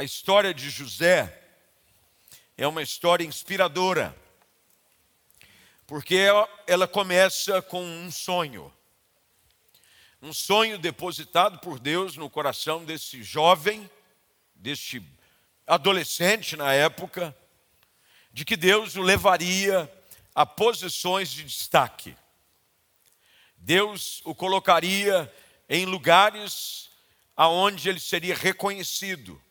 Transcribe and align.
a 0.00 0.04
história 0.04 0.54
de 0.54 0.70
José 0.70 1.42
é 2.56 2.64
uma 2.68 2.80
história 2.80 3.24
inspiradora, 3.24 4.16
porque 5.88 6.14
ela, 6.14 6.48
ela 6.68 6.86
começa 6.86 7.60
com 7.60 7.84
um 7.84 8.08
sonho. 8.08 8.72
Um 10.22 10.32
sonho 10.32 10.78
depositado 10.78 11.58
por 11.58 11.80
Deus 11.80 12.16
no 12.16 12.30
coração 12.30 12.84
desse 12.84 13.24
jovem, 13.24 13.90
deste 14.54 15.02
adolescente 15.66 16.54
na 16.54 16.72
época, 16.72 17.36
de 18.32 18.44
que 18.44 18.56
Deus 18.56 18.94
o 18.94 19.02
levaria 19.02 19.92
a 20.32 20.46
posições 20.46 21.28
de 21.28 21.42
destaque. 21.42 22.16
Deus 23.56 24.22
o 24.24 24.32
colocaria 24.32 25.32
em 25.68 25.86
lugares 25.86 26.88
aonde 27.36 27.88
ele 27.88 27.98
seria 27.98 28.36
reconhecido. 28.36 29.42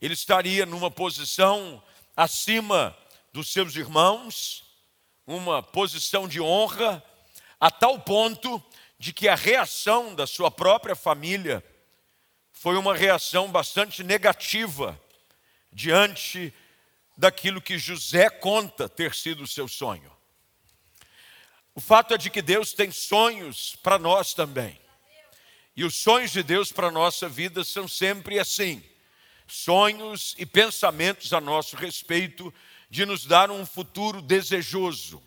Ele 0.00 0.14
estaria 0.14 0.64
numa 0.64 0.90
posição 0.90 1.82
acima 2.16 2.96
dos 3.32 3.52
seus 3.52 3.76
irmãos, 3.76 4.64
uma 5.26 5.62
posição 5.62 6.26
de 6.26 6.40
honra, 6.40 7.02
a 7.60 7.70
tal 7.70 7.98
ponto 8.00 8.62
de 8.98 9.12
que 9.12 9.28
a 9.28 9.34
reação 9.34 10.14
da 10.14 10.26
sua 10.26 10.50
própria 10.50 10.96
família 10.96 11.64
foi 12.52 12.76
uma 12.76 12.94
reação 12.94 13.50
bastante 13.50 14.02
negativa 14.02 15.00
diante 15.72 16.52
daquilo 17.16 17.60
que 17.60 17.78
José 17.78 18.30
conta 18.30 18.88
ter 18.88 19.14
sido 19.14 19.42
o 19.44 19.46
seu 19.46 19.68
sonho. 19.68 20.12
O 21.74 21.80
fato 21.80 22.14
é 22.14 22.18
de 22.18 22.30
que 22.30 22.42
Deus 22.42 22.72
tem 22.72 22.90
sonhos 22.90 23.76
para 23.76 23.98
nós 23.98 24.34
também. 24.34 24.80
E 25.76 25.84
os 25.84 25.94
sonhos 25.94 26.32
de 26.32 26.42
Deus 26.42 26.72
para 26.72 26.88
a 26.88 26.92
nossa 26.92 27.28
vida 27.28 27.62
são 27.62 27.86
sempre 27.86 28.40
assim: 28.40 28.82
sonhos 29.48 30.34
e 30.38 30.46
pensamentos 30.46 31.32
a 31.32 31.40
nosso 31.40 31.76
respeito 31.76 32.52
de 32.90 33.04
nos 33.04 33.26
dar 33.26 33.50
um 33.50 33.64
futuro 33.66 34.22
desejoso. 34.22 35.22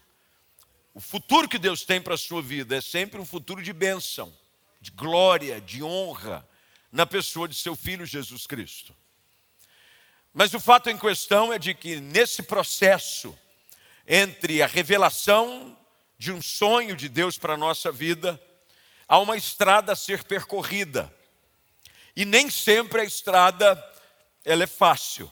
O 0.94 1.00
futuro 1.00 1.47
que 1.47 1.58
Deus 1.58 1.83
tem 1.83 2.02
para 2.02 2.16
a 2.16 2.17
sua 2.17 2.41
vida 2.41 2.75
é 2.75 2.81
sempre 2.81 3.19
um 3.19 3.25
futuro 3.25 3.61
de 3.61 3.73
bênção, 3.73 4.31
de 4.80 4.91
glória, 4.91 5.59
de 5.59 5.83
honra, 5.83 6.47
na 6.91 7.05
pessoa 7.05 7.47
de 7.47 7.55
seu 7.55 7.75
filho 7.75 8.05
Jesus 8.05 8.45
Cristo. 8.45 8.95
Mas 10.33 10.53
o 10.53 10.59
fato 10.59 10.89
em 10.89 10.97
questão 10.97 11.52
é 11.52 11.59
de 11.59 11.73
que 11.73 11.97
nesse 11.97 12.44
processo 12.44 13.38
entre 14.08 14.61
a 14.61 14.67
revelação 14.67 15.78
de 16.17 16.31
um 16.31 16.41
sonho 16.41 16.95
de 16.95 17.09
Deus 17.09 17.38
para 17.38 17.53
a 17.53 17.58
nossa 17.58 17.91
vida, 17.91 18.39
há 19.08 19.17
uma 19.19 19.38
estrada 19.38 19.94
a 19.94 19.95
ser 19.95 20.23
percorrida. 20.23 21.11
E 22.16 22.25
nem 22.25 22.50
sempre 22.50 23.02
a 23.02 23.06
estrada 23.06 23.75
ela 24.44 24.64
é 24.64 24.67
fácil. 24.67 25.31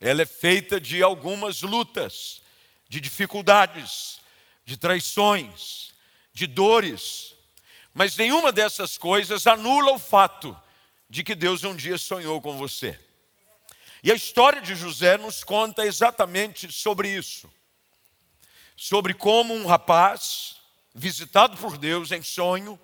Ela 0.00 0.22
é 0.22 0.26
feita 0.26 0.80
de 0.80 1.02
algumas 1.02 1.62
lutas, 1.62 2.42
de 2.88 3.00
dificuldades, 3.00 4.20
de 4.64 4.76
traições, 4.76 5.92
de 6.32 6.46
dores, 6.46 7.34
mas 7.94 8.16
nenhuma 8.16 8.50
dessas 8.50 8.98
coisas 8.98 9.46
anula 9.46 9.92
o 9.92 9.98
fato 9.98 10.58
de 11.08 11.22
que 11.22 11.34
Deus 11.34 11.62
um 11.62 11.76
dia 11.76 11.98
sonhou 11.98 12.40
com 12.40 12.56
você. 12.56 12.98
E 14.02 14.10
a 14.10 14.14
história 14.14 14.60
de 14.60 14.74
José 14.74 15.16
nos 15.16 15.44
conta 15.44 15.86
exatamente 15.86 16.72
sobre 16.72 17.08
isso. 17.08 17.52
Sobre 18.76 19.14
como 19.14 19.54
um 19.54 19.66
rapaz, 19.66 20.56
visitado 20.94 21.56
por 21.56 21.78
Deus 21.78 22.10
em 22.10 22.22
sonho, 22.22 22.80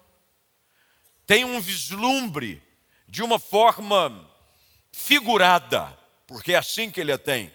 tem 1.27 1.45
um 1.45 1.61
vislumbre 1.61 2.63
de 3.09 3.23
uma 3.23 3.39
forma 3.39 4.31
figurada, 4.99 5.97
porque 6.27 6.53
é 6.53 6.57
assim 6.57 6.91
que 6.91 7.01
ele 7.01 7.13
a 7.13 7.19
tem. 7.19 7.53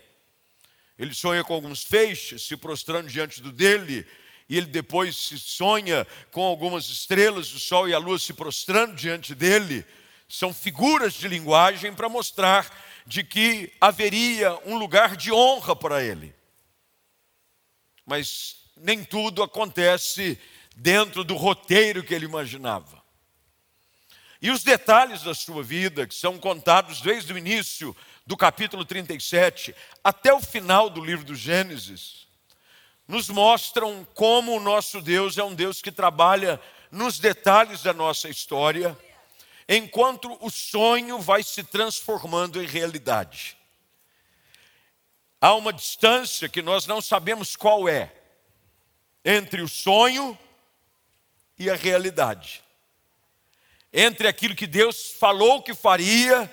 Ele 0.98 1.14
sonha 1.14 1.44
com 1.44 1.54
alguns 1.54 1.84
feixes 1.84 2.44
se 2.44 2.56
prostrando 2.56 3.10
diante 3.10 3.42
do 3.42 3.52
dele, 3.52 4.08
e 4.48 4.58
ele 4.58 4.68
depois 4.68 5.16
se 5.16 5.38
sonha 5.38 6.08
com 6.32 6.42
algumas 6.42 6.88
estrelas, 6.88 7.54
o 7.54 7.60
sol 7.60 7.90
e 7.90 7.94
a 7.94 7.98
lua 7.98 8.18
se 8.18 8.34
prostrando 8.34 8.96
diante 8.96 9.36
dele. 9.36 9.86
São 10.30 10.54
figuras 10.54 11.14
de 11.14 11.28
linguagem 11.28 11.94
para 11.94 12.08
mostrar 12.08 12.72
de 13.06 13.24
que 13.24 13.74
haveria 13.82 14.58
um 14.66 14.78
lugar 14.78 15.18
de 15.18 15.32
honra 15.32 15.76
para 15.76 16.02
ele. 16.02 16.34
Mas 18.06 18.56
nem 18.78 19.04
tudo 19.04 19.44
acontece 19.44 20.40
dentro 20.76 21.26
do 21.26 21.36
roteiro 21.36 22.04
que 22.04 22.14
ele 22.14 22.26
imaginava. 22.26 23.03
E 24.44 24.52
os 24.52 24.62
detalhes 24.62 25.24
da 25.24 25.34
sua 25.34 25.64
vida, 25.64 26.06
que 26.06 26.14
são 26.14 26.38
contados 26.38 27.00
desde 27.00 27.32
o 27.32 27.38
início 27.38 27.96
do 28.28 28.36
capítulo 28.36 28.84
37 28.84 29.74
até 30.04 30.34
o 30.34 30.42
final 30.42 30.90
do 30.90 31.02
livro 31.02 31.24
do 31.24 31.34
Gênesis, 31.34 32.28
nos 33.08 33.30
mostram 33.30 34.06
como 34.14 34.54
o 34.54 34.60
nosso 34.60 35.02
Deus 35.02 35.38
é 35.38 35.44
um 35.46 35.56
Deus 35.56 35.82
que 35.82 35.94
trabalha 35.94 36.60
nos 36.92 37.20
detalhes 37.20 37.84
da 37.84 37.94
nossa 37.94 38.28
história, 38.28 38.98
enquanto 39.66 40.38
o 40.42 40.50
sonho 40.50 41.20
vai 41.20 41.42
se 41.42 41.64
transformando 41.64 42.62
em 42.62 42.68
realidade. 42.68 43.56
Há 45.40 45.54
uma 45.54 45.72
distância 45.72 46.50
que 46.50 46.62
nós 46.62 46.86
não 46.86 47.02
sabemos 47.02 47.56
qual 47.56 47.88
é 47.88 48.14
entre 49.24 49.62
o 49.62 49.70
sonho 49.70 50.38
e 51.58 51.70
a 51.70 51.76
realidade. 51.76 52.63
Entre 53.94 54.28
aquilo 54.28 54.56
que 54.56 54.66
Deus 54.66 55.12
falou 55.20 55.62
que 55.62 55.76
faria, 55.76 56.52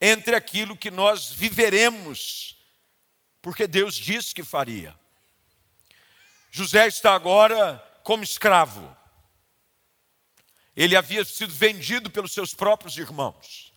entre 0.00 0.36
aquilo 0.36 0.76
que 0.76 0.90
nós 0.90 1.32
viveremos, 1.32 2.56
porque 3.42 3.66
Deus 3.66 3.96
disse 3.96 4.32
que 4.32 4.44
faria. 4.44 4.94
José 6.50 6.86
está 6.86 7.12
agora 7.14 7.82
como 8.04 8.22
escravo. 8.22 8.96
Ele 10.76 10.96
havia 10.96 11.24
sido 11.24 11.52
vendido 11.52 12.10
pelos 12.10 12.32
seus 12.32 12.54
próprios 12.54 12.96
irmãos, 12.96 13.72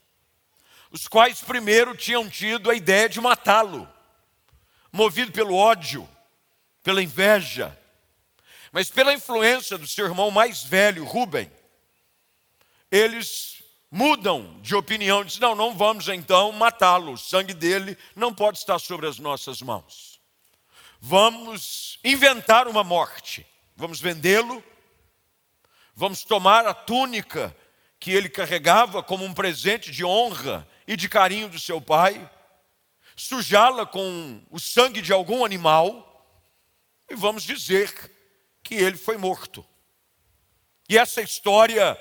os 0.91 1.07
quais 1.07 1.41
primeiro 1.41 1.97
tinham 1.97 2.29
tido 2.29 2.69
a 2.69 2.75
ideia 2.75 3.09
de 3.09 3.19
matá-lo, 3.19 3.91
movido 4.91 5.31
pelo 5.31 5.55
ódio, 5.55 6.07
pela 6.83 7.01
inveja, 7.01 7.75
mas 8.71 8.91
pela 8.91 9.13
influência 9.13 9.77
do 9.77 9.87
seu 9.87 10.05
irmão 10.05 10.29
mais 10.29 10.63
velho, 10.63 11.03
Rubem, 11.03 11.51
eles 12.91 13.61
mudam 13.89 14.59
de 14.61 14.75
opinião, 14.75 15.23
dizem: 15.23 15.41
não, 15.41 15.55
não 15.55 15.75
vamos 15.75 16.07
então 16.07 16.51
matá-lo, 16.51 17.13
o 17.13 17.17
sangue 17.17 17.53
dele 17.53 17.97
não 18.15 18.33
pode 18.33 18.57
estar 18.57 18.79
sobre 18.79 19.07
as 19.07 19.19
nossas 19.19 19.61
mãos 19.61 20.17
vamos 20.99 21.99
inventar 22.03 22.67
uma 22.67 22.83
morte, 22.83 23.45
vamos 23.75 23.99
vendê-lo, 23.99 24.63
vamos 25.95 26.23
tomar 26.23 26.65
a 26.65 26.73
túnica 26.73 27.55
que 27.99 28.11
ele 28.11 28.29
carregava 28.29 29.01
como 29.01 29.23
um 29.23 29.33
presente 29.33 29.91
de 29.91 30.05
honra 30.05 30.67
e 30.87 30.95
de 30.95 31.09
carinho 31.09 31.49
do 31.49 31.59
seu 31.59 31.81
pai, 31.81 32.29
sujá-la 33.15 33.85
com 33.85 34.41
o 34.51 34.59
sangue 34.59 35.01
de 35.01 35.11
algum 35.11 35.43
animal 35.43 36.03
e 37.09 37.15
vamos 37.15 37.43
dizer 37.43 38.11
que 38.63 38.75
ele 38.75 38.97
foi 38.97 39.17
morto. 39.17 39.65
E 40.89 40.97
essa 40.97 41.21
história, 41.21 41.99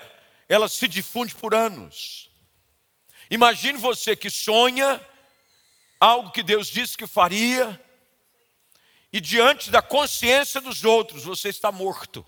ela 0.48 0.68
se 0.68 0.86
difunde 0.86 1.34
por 1.34 1.54
anos. 1.54 2.30
Imagine 3.30 3.78
você 3.78 4.14
que 4.14 4.30
sonha 4.30 5.04
algo 5.98 6.30
que 6.30 6.42
Deus 6.42 6.68
disse 6.68 6.96
que 6.96 7.06
faria, 7.06 7.80
e 9.12 9.20
diante 9.20 9.70
da 9.70 9.80
consciência 9.80 10.60
dos 10.60 10.84
outros 10.84 11.24
você 11.24 11.48
está 11.48 11.72
morto. 11.72 12.24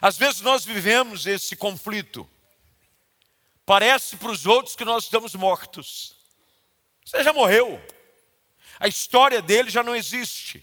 Às 0.00 0.16
vezes 0.16 0.40
nós 0.40 0.64
vivemos 0.64 1.26
esse 1.26 1.56
conflito. 1.56 2.28
Parece 3.64 4.16
para 4.16 4.30
os 4.30 4.46
outros 4.46 4.76
que 4.76 4.84
nós 4.84 5.04
estamos 5.04 5.34
mortos. 5.34 6.14
Você 7.04 7.24
já 7.24 7.32
morreu. 7.32 7.82
A 8.78 8.86
história 8.86 9.42
dele 9.42 9.70
já 9.70 9.82
não 9.82 9.96
existe. 9.96 10.62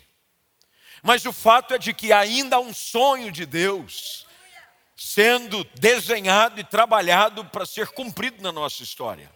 Mas 1.02 1.26
o 1.26 1.34
fato 1.34 1.74
é 1.74 1.78
de 1.78 1.94
que 1.94 2.14
ainda 2.14 2.56
há 2.56 2.60
um 2.60 2.74
sonho 2.74 3.32
de 3.32 3.46
Deus 3.46 4.23
sendo 5.04 5.66
desenhado 5.76 6.62
e 6.62 6.64
trabalhado 6.64 7.44
para 7.44 7.66
ser 7.66 7.90
cumprido 7.90 8.42
na 8.42 8.54
nossa 8.54 8.84
história. 8.84 9.30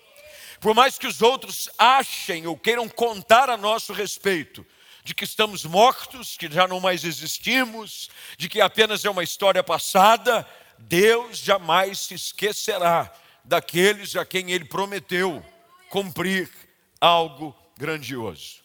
Por 0.61 0.73
mais 0.73 0.97
que 0.97 1.05
os 1.05 1.21
outros 1.21 1.69
achem 1.77 2.47
ou 2.47 2.57
queiram 2.57 2.87
contar 2.87 3.49
a 3.49 3.57
nosso 3.57 3.91
respeito, 3.91 4.65
de 5.03 5.13
que 5.13 5.25
estamos 5.25 5.65
mortos, 5.65 6.37
que 6.37 6.49
já 6.49 6.67
não 6.69 6.79
mais 6.79 7.03
existimos, 7.03 8.09
de 8.37 8.47
que 8.47 8.61
apenas 8.61 9.03
é 9.03 9.09
uma 9.09 9.25
história 9.25 9.61
passada, 9.61 10.47
Deus 10.79 11.39
jamais 11.39 11.99
se 11.99 12.13
esquecerá 12.13 13.13
daqueles 13.43 14.15
a 14.15 14.25
quem 14.25 14.51
Ele 14.51 14.65
prometeu 14.65 15.45
cumprir 15.89 16.49
algo 16.99 17.53
grandioso. 17.77 18.61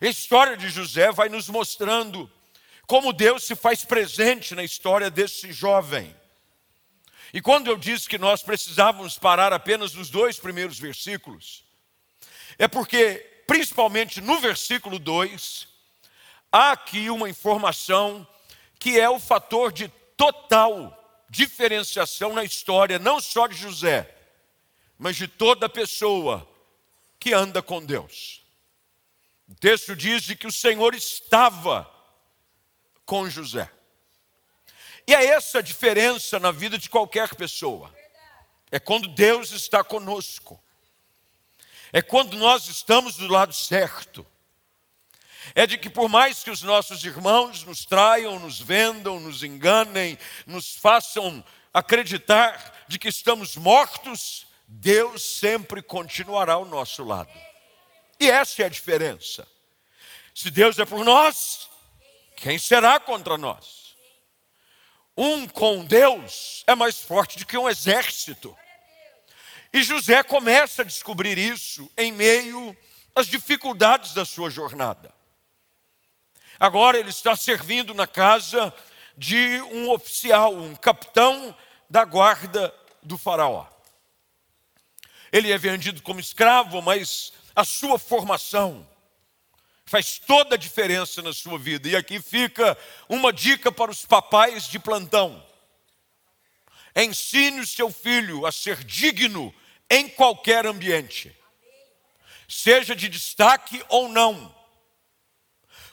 A 0.00 0.06
história 0.06 0.56
de 0.56 0.68
José 0.70 1.12
vai 1.12 1.28
nos 1.28 1.48
mostrando 1.48 2.28
como 2.90 3.12
Deus 3.12 3.44
se 3.44 3.54
faz 3.54 3.84
presente 3.84 4.52
na 4.52 4.64
história 4.64 5.08
desse 5.08 5.52
jovem. 5.52 6.12
E 7.32 7.40
quando 7.40 7.68
eu 7.68 7.76
disse 7.76 8.08
que 8.08 8.18
nós 8.18 8.42
precisávamos 8.42 9.16
parar 9.16 9.52
apenas 9.52 9.94
nos 9.94 10.10
dois 10.10 10.40
primeiros 10.40 10.76
versículos, 10.76 11.62
é 12.58 12.66
porque, 12.66 13.44
principalmente 13.46 14.20
no 14.20 14.40
versículo 14.40 14.98
2, 14.98 15.68
há 16.50 16.72
aqui 16.72 17.08
uma 17.10 17.30
informação 17.30 18.26
que 18.76 18.98
é 18.98 19.08
o 19.08 19.20
fator 19.20 19.70
de 19.70 19.86
total 20.16 21.24
diferenciação 21.28 22.32
na 22.32 22.42
história, 22.42 22.98
não 22.98 23.20
só 23.20 23.46
de 23.46 23.54
José, 23.54 24.12
mas 24.98 25.14
de 25.14 25.28
toda 25.28 25.68
pessoa 25.68 26.44
que 27.20 27.32
anda 27.32 27.62
com 27.62 27.80
Deus. 27.80 28.42
O 29.48 29.54
texto 29.54 29.94
diz 29.94 30.26
que 30.34 30.48
o 30.48 30.52
Senhor 30.52 30.92
estava 30.92 31.99
com 33.10 33.28
José. 33.28 33.68
E 35.04 35.12
é 35.12 35.24
essa 35.24 35.58
a 35.58 35.62
diferença 35.62 36.38
na 36.38 36.52
vida 36.52 36.78
de 36.78 36.88
qualquer 36.88 37.34
pessoa. 37.34 37.92
É 38.70 38.78
quando 38.78 39.08
Deus 39.08 39.50
está 39.50 39.82
conosco. 39.82 40.62
É 41.92 42.00
quando 42.00 42.36
nós 42.36 42.68
estamos 42.68 43.16
do 43.16 43.26
lado 43.26 43.52
certo. 43.52 44.24
É 45.56 45.66
de 45.66 45.76
que 45.76 45.90
por 45.90 46.08
mais 46.08 46.44
que 46.44 46.52
os 46.52 46.62
nossos 46.62 47.04
irmãos 47.04 47.64
nos 47.64 47.84
traiam, 47.84 48.38
nos 48.38 48.60
vendam, 48.60 49.18
nos 49.18 49.42
enganem, 49.42 50.16
nos 50.46 50.76
façam 50.76 51.44
acreditar 51.74 52.84
de 52.86 52.96
que 52.96 53.08
estamos 53.08 53.56
mortos, 53.56 54.46
Deus 54.68 55.20
sempre 55.20 55.82
continuará 55.82 56.52
ao 56.52 56.64
nosso 56.64 57.02
lado. 57.02 57.32
E 58.20 58.30
essa 58.30 58.62
é 58.62 58.66
a 58.66 58.68
diferença. 58.68 59.48
Se 60.32 60.48
Deus 60.48 60.78
é 60.78 60.84
por 60.84 61.04
nós, 61.04 61.69
quem 62.40 62.58
será 62.58 62.98
contra 62.98 63.38
nós? 63.38 63.80
um 65.20 65.46
com 65.46 65.84
Deus 65.84 66.64
é 66.66 66.74
mais 66.74 66.98
forte 66.98 67.38
do 67.38 67.44
que 67.44 67.58
um 67.58 67.68
exército. 67.68 68.56
E 69.70 69.82
José 69.82 70.22
começa 70.22 70.80
a 70.80 70.84
descobrir 70.84 71.36
isso 71.36 71.90
em 71.94 72.10
meio 72.10 72.74
às 73.14 73.26
dificuldades 73.26 74.14
da 74.14 74.24
sua 74.24 74.48
jornada. 74.48 75.12
Agora 76.58 76.98
ele 76.98 77.10
está 77.10 77.36
servindo 77.36 77.92
na 77.92 78.06
casa 78.06 78.72
de 79.14 79.60
um 79.72 79.90
oficial, 79.90 80.54
um 80.54 80.74
capitão 80.74 81.54
da 81.88 82.02
guarda 82.04 82.74
do 83.02 83.18
Faraó. 83.18 83.66
Ele 85.30 85.52
é 85.52 85.58
vendido 85.58 86.00
como 86.00 86.18
escravo, 86.18 86.80
mas 86.80 87.34
a 87.54 87.64
sua 87.64 87.98
formação, 87.98 88.88
faz 89.90 90.20
toda 90.20 90.54
a 90.54 90.58
diferença 90.58 91.20
na 91.20 91.32
sua 91.32 91.58
vida. 91.58 91.88
E 91.88 91.96
aqui 91.96 92.22
fica 92.22 92.78
uma 93.08 93.32
dica 93.32 93.72
para 93.72 93.90
os 93.90 94.06
papais 94.06 94.68
de 94.68 94.78
plantão. 94.78 95.44
Ensine 96.94 97.58
o 97.58 97.66
seu 97.66 97.90
filho 97.90 98.46
a 98.46 98.52
ser 98.52 98.84
digno 98.84 99.52
em 99.90 100.08
qualquer 100.08 100.64
ambiente, 100.64 101.36
seja 102.48 102.94
de 102.94 103.08
destaque 103.08 103.84
ou 103.88 104.08
não. 104.08 104.54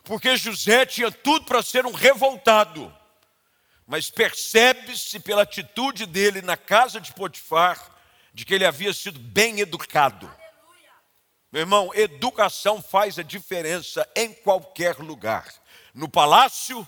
Porque 0.03 0.37
José 0.37 0.85
tinha 0.85 1.11
tudo 1.11 1.45
para 1.45 1.63
ser 1.63 1.83
um 1.87 1.91
revoltado, 1.91 2.95
mas 3.87 4.11
percebe-se 4.11 5.19
pela 5.19 5.41
atitude 5.41 6.05
dele 6.05 6.43
na 6.43 6.55
casa 6.55 7.01
de 7.01 7.11
Potifar 7.13 7.95
de 8.31 8.45
que 8.45 8.53
ele 8.53 8.65
havia 8.65 8.93
sido 8.93 9.17
bem 9.17 9.59
educado. 9.59 10.31
Meu 11.51 11.61
irmão, 11.61 11.91
educação 11.93 12.81
faz 12.81 13.17
a 13.17 13.23
diferença 13.23 14.07
em 14.15 14.33
qualquer 14.33 14.97
lugar. 14.97 15.47
No 15.93 16.09
palácio, 16.09 16.85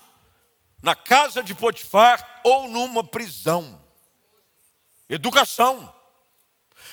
na 0.82 0.94
casa 0.94 1.42
de 1.42 1.54
Potifar 1.54 2.40
ou 2.44 2.68
numa 2.68 3.02
prisão. 3.02 3.82
Educação. 5.08 5.94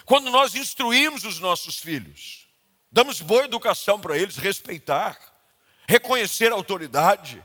Quando 0.06 0.31
nós 0.31 0.56
instruímos 0.56 1.25
os 1.25 1.40
nossos 1.40 1.78
filhos, 1.78 2.48
damos 2.92 3.22
boa 3.22 3.44
educação 3.44 4.00
para 4.00 4.18
eles, 4.18 4.38
respeitar, 4.38 5.18
reconhecer 5.88 6.52
a 6.52 6.56
autoridade. 6.56 7.44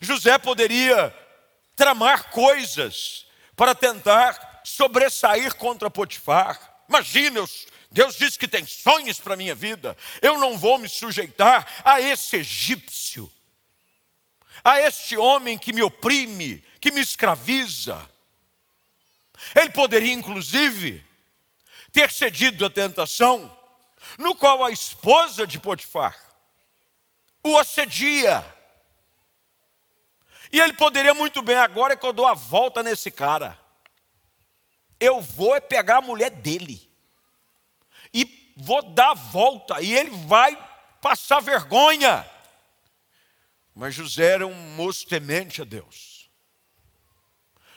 José 0.00 0.38
poderia 0.38 1.14
tramar 1.76 2.30
coisas 2.30 3.26
para 3.54 3.74
tentar 3.74 4.62
sobressair 4.64 5.54
contra 5.56 5.90
Potifar. 5.90 6.82
Imagina, 6.88 7.38
eu 7.38 7.48
Deus 7.90 8.16
diz 8.16 8.36
que 8.36 8.46
tem 8.46 8.66
sonhos 8.66 9.18
para 9.18 9.34
a 9.34 9.36
minha 9.36 9.54
vida. 9.54 9.96
Eu 10.20 10.38
não 10.38 10.58
vou 10.58 10.78
me 10.78 10.88
sujeitar 10.88 11.66
a 11.84 12.00
esse 12.00 12.36
egípcio, 12.36 13.30
a 14.62 14.80
este 14.80 15.16
homem 15.16 15.58
que 15.58 15.72
me 15.72 15.82
oprime, 15.82 16.62
que 16.80 16.90
me 16.90 17.00
escraviza. 17.00 18.08
Ele 19.54 19.70
poderia, 19.70 20.12
inclusive, 20.12 21.04
ter 21.92 22.10
cedido 22.12 22.66
à 22.66 22.70
tentação, 22.70 23.56
no 24.18 24.34
qual 24.34 24.64
a 24.64 24.70
esposa 24.70 25.46
de 25.46 25.58
Potifar 25.58 26.28
o 27.42 27.56
assedia. 27.56 28.44
E 30.52 30.60
ele 30.60 30.72
poderia 30.74 31.14
muito 31.14 31.40
bem, 31.42 31.56
agora 31.56 31.94
é 31.94 31.96
que 31.96 32.04
eu 32.04 32.12
dou 32.12 32.26
a 32.26 32.34
volta 32.34 32.82
nesse 32.82 33.10
cara. 33.10 33.58
Eu 35.00 35.20
vou 35.20 35.54
é 35.54 35.60
pegar 35.60 35.98
a 35.98 36.02
mulher 36.02 36.30
dele 36.30 36.87
e 38.12 38.52
vou 38.56 38.82
dar 38.82 39.10
a 39.10 39.14
volta, 39.14 39.80
e 39.80 39.94
ele 39.94 40.10
vai 40.26 40.56
passar 41.00 41.40
vergonha. 41.40 42.28
Mas 43.74 43.94
José 43.94 44.34
era 44.34 44.46
um 44.46 44.74
moço 44.74 45.06
temente 45.06 45.62
a 45.62 45.64
Deus. 45.64 46.28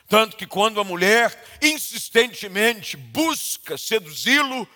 Tanto 0.08 0.36
que 0.36 0.46
quando 0.46 0.82
a 0.82 0.84
mulher 0.84 1.42
insistentemente 1.62 2.98
busca 2.98 3.78
seduzi-lo, 3.78 4.68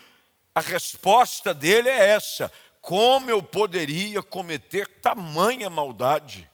a 0.54 0.62
resposta 0.62 1.54
dele 1.54 1.90
é 1.90 2.10
essa: 2.10 2.50
como 2.80 3.30
eu 3.30 3.44
poderia 3.44 4.24
cometer 4.24 4.88
tamanha 5.02 5.70
maldade? 5.70 6.50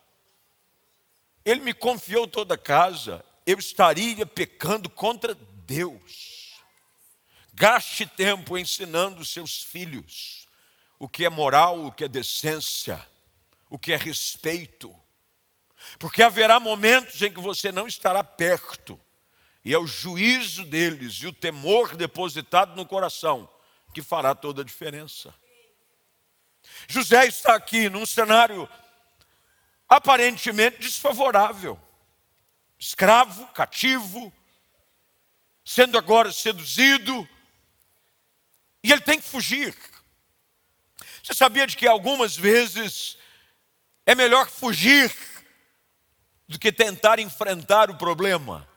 Ele 1.43 1.61
me 1.61 1.73
confiou 1.73 2.27
toda 2.27 2.55
a 2.55 2.57
casa, 2.57 3.23
eu 3.45 3.59
estaria 3.59 4.25
pecando 4.25 4.89
contra 4.89 5.35
Deus. 5.35 6.30
Gaste 7.61 8.07
tempo 8.07 8.57
ensinando 8.57 9.23
seus 9.23 9.61
filhos 9.61 10.47
o 10.97 11.07
que 11.07 11.25
é 11.25 11.29
moral, 11.29 11.85
o 11.85 11.91
que 11.91 12.05
é 12.05 12.07
decência, 12.07 12.99
o 13.69 13.77
que 13.77 13.93
é 13.93 13.97
respeito. 13.97 14.91
Porque 15.99 16.23
haverá 16.23 16.59
momentos 16.59 17.21
em 17.21 17.31
que 17.31 17.39
você 17.39 17.71
não 17.71 17.85
estará 17.85 18.23
perto, 18.23 18.99
e 19.63 19.75
é 19.75 19.77
o 19.77 19.85
juízo 19.85 20.65
deles 20.65 21.13
e 21.17 21.27
o 21.27 21.31
temor 21.31 21.95
depositado 21.95 22.75
no 22.75 22.83
coração 22.83 23.47
que 23.93 24.01
fará 24.01 24.33
toda 24.33 24.63
a 24.63 24.65
diferença. 24.65 25.31
José 26.87 27.27
está 27.27 27.53
aqui 27.53 27.89
num 27.89 28.07
cenário 28.07 28.67
aparentemente 29.87 30.79
desfavorável. 30.79 31.79
Escravo, 32.79 33.45
cativo, 33.49 34.33
sendo 35.63 35.95
agora 35.95 36.31
seduzido, 36.31 37.29
e 38.83 38.91
ele 38.91 39.01
tem 39.01 39.19
que 39.19 39.27
fugir. 39.27 39.75
Você 41.23 41.33
sabia 41.33 41.67
de 41.67 41.77
que 41.77 41.87
algumas 41.87 42.35
vezes 42.35 43.17
é 44.05 44.15
melhor 44.15 44.49
fugir 44.49 45.13
do 46.47 46.57
que 46.57 46.71
tentar 46.71 47.19
enfrentar 47.19 47.89
o 47.89 47.97
problema? 47.97 48.67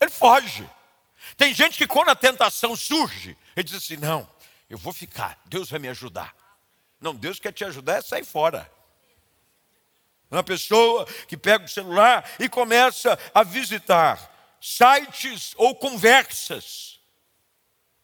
Ele 0.00 0.10
foge. 0.10 0.68
Tem 1.36 1.54
gente 1.54 1.78
que 1.78 1.86
quando 1.86 2.10
a 2.10 2.14
tentação 2.14 2.76
surge, 2.76 3.36
ele 3.56 3.64
diz 3.64 3.76
assim: 3.76 3.96
não, 3.96 4.28
eu 4.68 4.76
vou 4.76 4.92
ficar, 4.92 5.40
Deus 5.46 5.70
vai 5.70 5.78
me 5.78 5.88
ajudar. 5.88 6.34
Não, 7.00 7.14
Deus 7.14 7.38
quer 7.38 7.52
te 7.52 7.64
ajudar 7.64 7.98
é 7.98 8.02
sair 8.02 8.24
fora. 8.24 8.70
Uma 10.30 10.42
pessoa 10.42 11.06
que 11.28 11.36
pega 11.36 11.64
o 11.64 11.68
celular 11.68 12.28
e 12.38 12.48
começa 12.48 13.18
a 13.34 13.42
visitar 13.42 14.30
sites 14.60 15.54
ou 15.56 15.74
conversas 15.76 16.93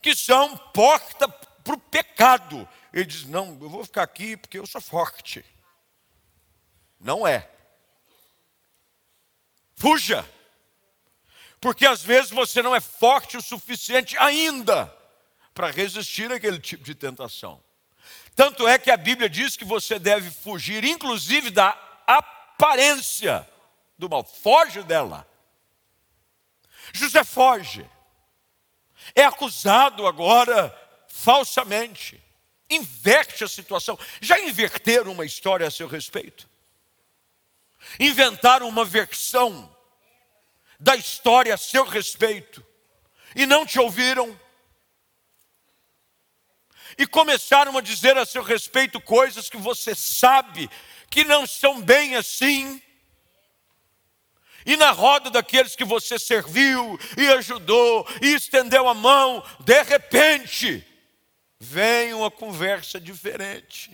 que 0.00 0.14
são 0.14 0.56
porta 0.56 1.28
para 1.28 1.74
o 1.74 1.78
pecado. 1.78 2.68
Ele 2.92 3.04
diz: 3.04 3.24
Não, 3.24 3.58
eu 3.60 3.68
vou 3.68 3.84
ficar 3.84 4.02
aqui 4.02 4.36
porque 4.36 4.58
eu 4.58 4.66
sou 4.66 4.80
forte. 4.80 5.44
Não 6.98 7.26
é. 7.26 7.48
Fuja. 9.76 10.28
Porque 11.60 11.86
às 11.86 12.02
vezes 12.02 12.30
você 12.30 12.62
não 12.62 12.74
é 12.74 12.80
forte 12.80 13.36
o 13.36 13.42
suficiente 13.42 14.16
ainda 14.18 14.94
para 15.54 15.70
resistir 15.70 16.32
àquele 16.32 16.58
tipo 16.58 16.84
de 16.84 16.94
tentação. 16.94 17.62
Tanto 18.34 18.66
é 18.66 18.78
que 18.78 18.90
a 18.90 18.96
Bíblia 18.96 19.28
diz 19.28 19.56
que 19.56 19.64
você 19.64 19.98
deve 19.98 20.30
fugir, 20.30 20.84
inclusive, 20.84 21.50
da 21.50 21.76
aparência 22.06 23.46
do 23.98 24.08
mal. 24.08 24.24
Foge 24.24 24.82
dela. 24.82 25.26
José 26.92 27.22
foge 27.22 27.88
é 29.14 29.24
acusado 29.24 30.06
agora 30.06 30.74
falsamente. 31.08 32.22
Inverte 32.68 33.42
a 33.42 33.48
situação. 33.48 33.98
Já 34.20 34.38
inverteram 34.40 35.12
uma 35.12 35.24
história 35.24 35.66
a 35.66 35.70
seu 35.70 35.88
respeito? 35.88 36.48
Inventaram 37.98 38.68
uma 38.68 38.84
versão 38.84 39.74
da 40.78 40.96
história 40.96 41.54
a 41.54 41.58
seu 41.58 41.84
respeito 41.84 42.64
e 43.34 43.46
não 43.46 43.66
te 43.66 43.78
ouviram. 43.78 44.38
E 46.96 47.06
começaram 47.06 47.76
a 47.76 47.80
dizer 47.80 48.16
a 48.16 48.26
seu 48.26 48.42
respeito 48.42 49.00
coisas 49.00 49.48
que 49.48 49.56
você 49.56 49.94
sabe 49.94 50.70
que 51.08 51.24
não 51.24 51.46
são 51.46 51.80
bem 51.80 52.16
assim. 52.16 52.80
E 54.66 54.76
na 54.76 54.90
roda 54.90 55.30
daqueles 55.30 55.74
que 55.74 55.84
você 55.84 56.18
serviu 56.18 56.98
e 57.16 57.28
ajudou 57.28 58.06
e 58.20 58.34
estendeu 58.34 58.88
a 58.88 58.94
mão, 58.94 59.42
de 59.60 59.82
repente, 59.82 60.86
vem 61.58 62.12
uma 62.12 62.30
conversa 62.30 63.00
diferente. 63.00 63.90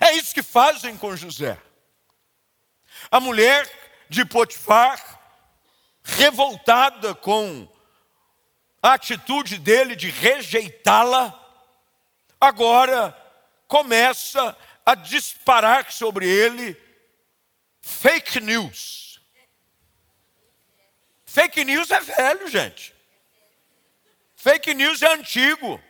É 0.00 0.12
isso 0.12 0.34
que 0.34 0.42
fazem 0.42 0.96
com 0.96 1.16
José. 1.16 1.58
A 3.10 3.20
mulher 3.20 3.70
de 4.08 4.24
Potifar, 4.24 5.20
revoltada 6.02 7.14
com 7.14 7.68
a 8.82 8.94
atitude 8.94 9.58
dele 9.58 9.94
de 9.94 10.10
rejeitá-la, 10.10 11.40
agora 12.40 13.16
começa 13.66 14.56
a 14.84 14.94
disparar 14.94 15.90
sobre 15.90 16.28
ele 16.28 16.83
fake 17.84 18.40
news. 18.40 19.20
Fake 21.26 21.64
news 21.64 21.90
é 21.90 22.00
velho, 22.00 22.48
gente. 22.48 22.94
Fake 24.36 24.72
news 24.72 25.02
é 25.02 25.12
antigo. 25.12 25.82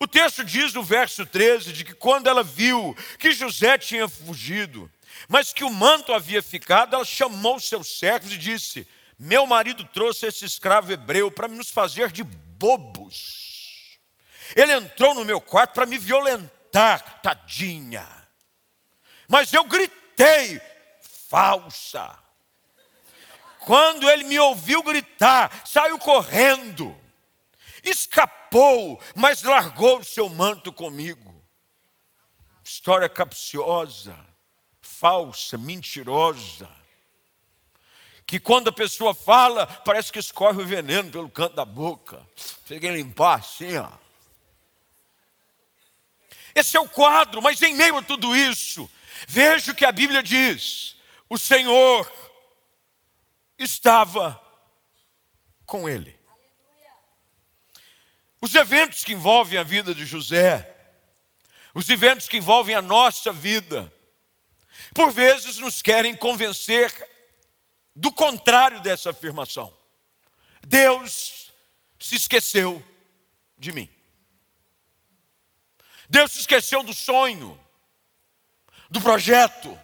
O 0.00 0.08
texto 0.08 0.42
diz 0.44 0.72
no 0.72 0.82
verso 0.82 1.26
13 1.26 1.72
de 1.72 1.84
que 1.84 1.94
quando 1.94 2.28
ela 2.28 2.42
viu 2.42 2.96
que 3.18 3.32
José 3.32 3.76
tinha 3.76 4.08
fugido, 4.08 4.90
mas 5.28 5.52
que 5.52 5.64
o 5.64 5.70
manto 5.70 6.12
havia 6.12 6.42
ficado, 6.42 6.94
ela 6.94 7.04
chamou 7.04 7.60
seus 7.60 7.98
servos 7.98 8.32
e 8.32 8.38
disse: 8.38 8.86
Meu 9.18 9.46
marido 9.46 9.84
trouxe 9.84 10.26
esse 10.26 10.44
escravo 10.44 10.92
hebreu 10.92 11.30
para 11.30 11.48
nos 11.48 11.70
fazer 11.70 12.10
de 12.10 12.24
bobos. 12.24 13.98
Ele 14.56 14.72
entrou 14.72 15.14
no 15.14 15.24
meu 15.24 15.40
quarto 15.40 15.74
para 15.74 15.86
me 15.86 15.98
violentar, 15.98 17.20
tadinha. 17.20 18.06
Mas 19.28 19.52
eu 19.52 19.64
gritei, 19.64 20.03
falsa. 21.00 22.18
Quando 23.60 24.10
ele 24.10 24.24
me 24.24 24.38
ouviu 24.38 24.82
gritar, 24.82 25.66
saiu 25.66 25.98
correndo, 25.98 26.94
escapou, 27.82 29.00
mas 29.14 29.42
largou 29.42 30.00
o 30.00 30.04
seu 30.04 30.28
manto 30.28 30.72
comigo. 30.72 31.34
História 32.62 33.08
capciosa 33.08 34.34
falsa, 35.04 35.58
mentirosa. 35.58 36.66
Que 38.26 38.40
quando 38.40 38.68
a 38.68 38.72
pessoa 38.72 39.14
fala, 39.14 39.66
parece 39.66 40.10
que 40.10 40.18
escorre 40.18 40.62
o 40.62 40.66
veneno 40.66 41.10
pelo 41.10 41.28
canto 41.28 41.54
da 41.54 41.64
boca. 41.66 42.26
Tem 42.66 42.80
que 42.80 42.90
limpar 42.90 43.40
assim, 43.40 43.76
ó. 43.76 43.90
Esse 46.54 46.78
é 46.78 46.80
o 46.80 46.88
quadro, 46.88 47.42
mas 47.42 47.60
em 47.60 47.74
meio 47.74 47.98
a 47.98 48.02
tudo 48.02 48.34
isso, 48.34 48.88
veja 49.26 49.72
o 49.72 49.74
que 49.74 49.84
a 49.84 49.92
Bíblia 49.92 50.22
diz: 50.22 50.96
o 51.28 51.38
Senhor 51.38 52.10
estava 53.58 54.40
com 55.66 55.88
ele. 55.88 56.18
Os 58.40 58.54
eventos 58.54 59.02
que 59.04 59.14
envolvem 59.14 59.58
a 59.58 59.62
vida 59.62 59.94
de 59.94 60.04
José, 60.04 60.70
os 61.74 61.88
eventos 61.88 62.28
que 62.28 62.36
envolvem 62.36 62.74
a 62.74 62.82
nossa 62.82 63.32
vida, 63.32 63.90
por 64.94 65.10
vezes 65.10 65.56
nos 65.58 65.80
querem 65.80 66.14
convencer 66.14 66.92
do 67.96 68.12
contrário 68.12 68.80
dessa 68.80 69.10
afirmação. 69.10 69.74
Deus 70.62 71.52
se 71.98 72.16
esqueceu 72.16 72.84
de 73.56 73.72
mim. 73.72 73.88
Deus 76.08 76.32
se 76.32 76.40
esqueceu 76.40 76.82
do 76.82 76.92
sonho, 76.92 77.58
do 78.94 79.00
projeto, 79.00 79.76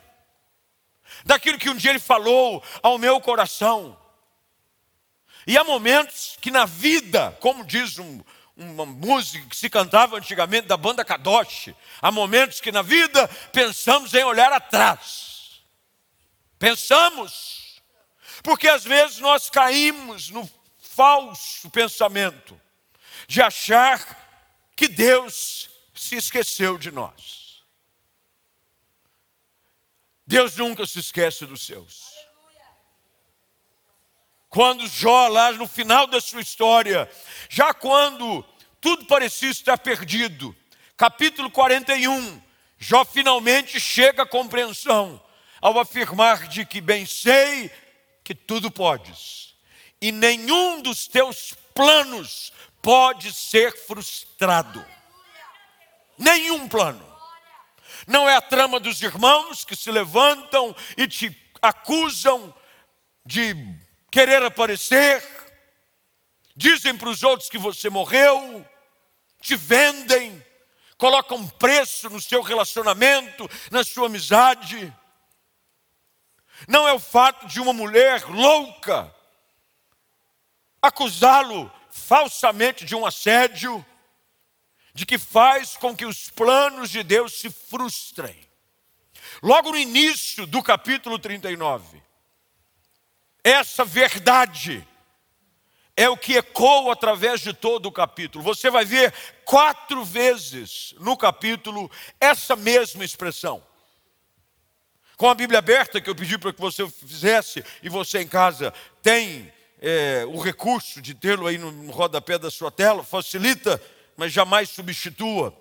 daquilo 1.25 1.59
que 1.59 1.69
um 1.69 1.75
dia 1.75 1.91
Ele 1.91 1.99
falou 1.99 2.63
ao 2.81 2.97
meu 2.97 3.21
coração. 3.21 3.99
E 5.45 5.59
há 5.59 5.65
momentos 5.65 6.39
que 6.41 6.49
na 6.49 6.65
vida, 6.65 7.37
como 7.41 7.65
diz 7.65 7.99
um, 7.99 8.23
uma 8.57 8.87
música 8.87 9.45
que 9.49 9.57
se 9.57 9.69
cantava 9.69 10.17
antigamente 10.17 10.69
da 10.69 10.77
banda 10.77 11.05
Kadosh. 11.05 11.71
Há 12.01 12.13
momentos 12.13 12.61
que 12.61 12.71
na 12.71 12.83
vida 12.83 13.27
pensamos 13.53 14.15
em 14.15 14.23
olhar 14.23 14.53
atrás. 14.53 15.61
Pensamos. 16.57 17.83
Porque 18.45 18.69
às 18.69 18.85
vezes 18.85 19.19
nós 19.19 19.51
caímos 19.51 20.31
no 20.31 20.49
falso 20.79 21.69
pensamento 21.71 22.59
de 23.27 23.43
achar 23.43 24.71
que 24.77 24.87
Deus 24.87 25.69
se 25.97 26.15
esqueceu 26.15 26.79
de 26.79 26.93
nós. 26.93 27.40
Deus 30.31 30.57
nunca 30.57 30.87
se 30.87 31.01
esquece 31.01 31.45
dos 31.45 31.67
seus. 31.67 32.09
Quando 34.49 34.87
Jó, 34.87 35.27
lá 35.27 35.51
no 35.51 35.67
final 35.67 36.07
da 36.07 36.21
sua 36.21 36.41
história, 36.41 37.11
já 37.49 37.75
quando 37.75 38.45
tudo 38.81 39.07
parecia 39.07 39.51
estar 39.51 39.77
perdido. 39.79 40.57
Capítulo 40.97 41.51
41, 41.51 42.41
Jó 42.79 43.05
finalmente 43.05 43.81
chega 43.81 44.23
à 44.23 44.27
compreensão 44.27 45.21
ao 45.61 45.77
afirmar 45.81 46.47
de 46.47 46.65
que 46.65 46.81
bem 46.81 47.05
sei 47.05 47.69
que 48.23 48.33
tudo 48.33 48.71
podes, 48.71 49.57
e 50.01 50.13
nenhum 50.13 50.81
dos 50.81 51.09
teus 51.09 51.55
planos 51.75 52.53
pode 52.81 53.33
ser 53.33 53.77
frustrado. 53.77 54.87
Nenhum 56.17 56.69
plano. 56.69 57.11
Não 58.07 58.29
é 58.29 58.37
a 58.37 58.41
trama 58.41 58.81
dos 58.81 59.01
irmãos 59.03 59.65
que 59.65 59.77
se 59.77 59.91
levantam 59.91 60.75
e 60.97 61.07
te 61.07 61.37
acusam 61.61 62.55
de 63.25 63.55
querer 64.11 64.43
aparecer, 64.43 65.23
dizem 66.57 66.97
para 66.97 67.09
os 67.09 67.23
outros 67.23 67.49
que 67.49 67.59
você 67.59 67.89
morreu, 67.89 68.67
te 69.41 69.55
vendem, 69.57 70.45
colocam 70.97 71.47
preço 71.47 72.11
no 72.11 72.21
seu 72.21 72.43
relacionamento, 72.43 73.49
na 73.71 73.85
sua 73.85 74.07
amizade. 74.07 74.93
Não 76.69 76.87
é 76.87 76.93
o 76.93 76.99
fato 76.99 77.47
de 77.47 77.61
uma 77.61 77.73
mulher 77.73 78.25
louca 78.25 79.15
acusá-lo 80.83 81.71
falsamente 81.91 82.85
de 82.85 82.95
um 82.95 83.05
assédio, 83.05 83.85
de 85.01 85.07
que 85.07 85.17
faz 85.17 85.79
com 85.79 85.97
que 85.97 86.05
os 86.05 86.29
planos 86.29 86.91
de 86.91 87.03
Deus 87.03 87.41
se 87.41 87.49
frustrem. 87.49 88.37
Logo 89.43 89.71
no 89.71 89.79
início 89.79 90.47
do 90.47 90.63
capítulo 90.63 91.19
39, 91.19 92.03
essa 93.43 93.83
verdade 93.83 94.87
é 95.97 96.07
o 96.07 96.19
que 96.19 96.37
ecoa 96.37 96.93
através 96.93 97.41
de 97.41 97.55
todo 97.55 97.87
o 97.87 97.93
capítulo. 97.93 98.45
Você 98.45 98.69
vai 98.69 98.85
ver 98.85 99.15
quatro 99.47 100.05
vezes 100.05 100.95
no 101.01 101.17
capítulo 101.17 101.91
essa 102.21 102.55
mesma 102.55 103.03
expressão. 103.03 103.65
Com 105.17 105.31
a 105.31 105.35
Bíblia 105.35 105.61
aberta, 105.61 105.99
que 105.99 106.11
eu 106.11 106.15
pedi 106.15 106.37
para 106.37 106.53
que 106.53 106.61
você 106.61 106.87
fizesse, 106.87 107.65
e 107.83 107.89
você 107.89 108.21
em 108.21 108.29
casa 108.29 108.71
tem 109.03 109.51
é, 109.81 110.27
o 110.29 110.39
recurso 110.39 111.01
de 111.01 111.15
tê-lo 111.15 111.47
aí 111.47 111.57
no 111.57 111.91
rodapé 111.91 112.37
da 112.37 112.51
sua 112.51 112.71
tela, 112.71 113.03
facilita, 113.03 113.81
mas 114.21 114.35
jamais 114.35 114.69
substitua 114.69 115.59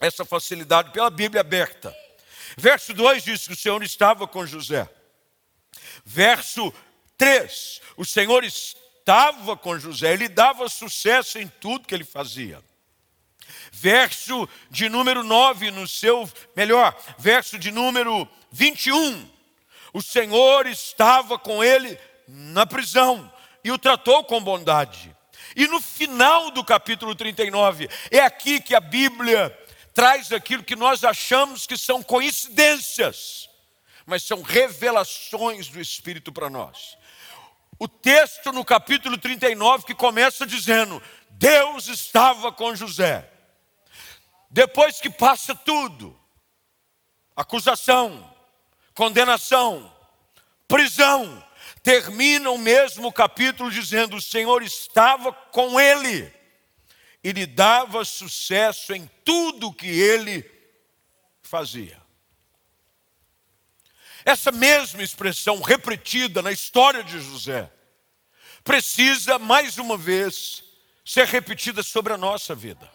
essa 0.00 0.24
facilidade 0.24 0.90
pela 0.90 1.08
Bíblia 1.08 1.40
aberta. 1.40 1.96
Verso 2.56 2.92
2 2.92 3.22
diz 3.22 3.46
que 3.46 3.52
o 3.52 3.56
Senhor 3.56 3.80
estava 3.84 4.26
com 4.26 4.44
José. 4.44 4.90
Verso 6.04 6.74
3, 7.16 7.80
o 7.96 8.04
Senhor 8.04 8.42
estava 8.42 9.56
com 9.56 9.78
José, 9.78 10.12
ele 10.12 10.28
dava 10.28 10.68
sucesso 10.68 11.38
em 11.38 11.46
tudo 11.46 11.86
que 11.86 11.94
ele 11.94 12.02
fazia. 12.02 12.60
Verso 13.70 14.48
de 14.68 14.88
número 14.88 15.22
9, 15.22 15.70
no 15.70 15.86
seu, 15.86 16.28
melhor, 16.56 16.92
verso 17.16 17.56
de 17.56 17.70
número 17.70 18.28
21. 18.50 19.30
O 19.92 20.02
Senhor 20.02 20.66
estava 20.66 21.38
com 21.38 21.62
ele 21.62 21.96
na 22.26 22.66
prisão 22.66 23.32
e 23.62 23.70
o 23.70 23.78
tratou 23.78 24.24
com 24.24 24.42
bondade. 24.42 25.15
E 25.56 25.66
no 25.66 25.80
final 25.80 26.50
do 26.52 26.62
capítulo 26.62 27.14
39, 27.14 27.88
é 28.10 28.20
aqui 28.20 28.60
que 28.60 28.74
a 28.74 28.80
Bíblia 28.80 29.50
traz 29.92 30.30
aquilo 30.30 30.62
que 30.62 30.76
nós 30.76 31.02
achamos 31.02 31.66
que 31.66 31.76
são 31.76 32.02
coincidências, 32.02 33.48
mas 34.04 34.22
são 34.22 34.42
revelações 34.42 35.66
do 35.68 35.80
Espírito 35.80 36.30
para 36.30 36.48
nós 36.48 36.96
o 37.78 37.86
texto 37.86 38.52
no 38.52 38.64
capítulo 38.64 39.18
39 39.18 39.84
que 39.84 39.94
começa 39.94 40.46
dizendo: 40.46 41.02
Deus 41.30 41.88
estava 41.88 42.52
com 42.52 42.74
José. 42.74 43.30
Depois 44.50 45.00
que 45.00 45.10
passa 45.10 45.54
tudo, 45.54 46.18
acusação, 47.34 48.32
condenação, 48.94 49.92
prisão, 50.66 51.44
termina 51.86 52.50
o 52.50 52.58
mesmo 52.58 53.12
capítulo 53.12 53.70
dizendo: 53.70 54.16
o 54.16 54.20
Senhor 54.20 54.60
estava 54.60 55.32
com 55.32 55.78
ele 55.78 56.34
e 57.22 57.30
lhe 57.30 57.46
dava 57.46 58.04
sucesso 58.04 58.92
em 58.92 59.08
tudo 59.24 59.72
que 59.72 59.86
ele 59.86 60.44
fazia. 61.44 62.02
Essa 64.24 64.50
mesma 64.50 65.00
expressão 65.00 65.62
repetida 65.62 66.42
na 66.42 66.50
história 66.50 67.04
de 67.04 67.20
José 67.20 67.70
precisa, 68.64 69.38
mais 69.38 69.78
uma 69.78 69.96
vez, 69.96 70.64
ser 71.04 71.28
repetida 71.28 71.84
sobre 71.84 72.12
a 72.12 72.18
nossa 72.18 72.52
vida. 72.52 72.90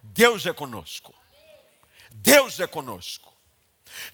Deus 0.00 0.46
é 0.46 0.52
conosco. 0.52 1.12
Deus 2.12 2.60
é 2.60 2.66
conosco. 2.68 3.34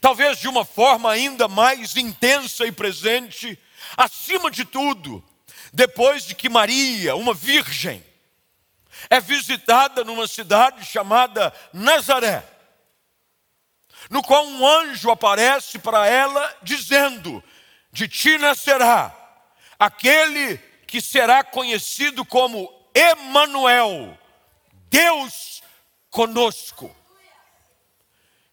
Talvez 0.00 0.38
de 0.38 0.48
uma 0.48 0.64
forma 0.64 1.10
ainda 1.10 1.46
mais 1.48 1.96
intensa 1.96 2.64
e 2.64 2.72
presente, 2.72 3.58
acima 3.96 4.50
de 4.50 4.64
tudo, 4.64 5.24
depois 5.72 6.24
de 6.24 6.34
que 6.34 6.48
Maria, 6.48 7.16
uma 7.16 7.34
virgem, 7.34 8.04
é 9.08 9.20
visitada 9.20 10.04
numa 10.04 10.26
cidade 10.26 10.84
chamada 10.84 11.52
Nazaré 11.72 12.44
no 14.10 14.22
qual 14.22 14.44
um 14.44 14.66
anjo 14.66 15.10
aparece 15.10 15.78
para 15.78 16.06
ela 16.06 16.58
dizendo: 16.62 17.42
De 17.92 18.08
ti 18.08 18.36
nascerá 18.38 19.14
aquele 19.78 20.58
que 20.86 21.00
será 21.00 21.44
conhecido 21.44 22.24
como 22.24 22.68
Emanuel, 22.92 24.18
Deus 24.88 25.62
conosco. 26.10 26.94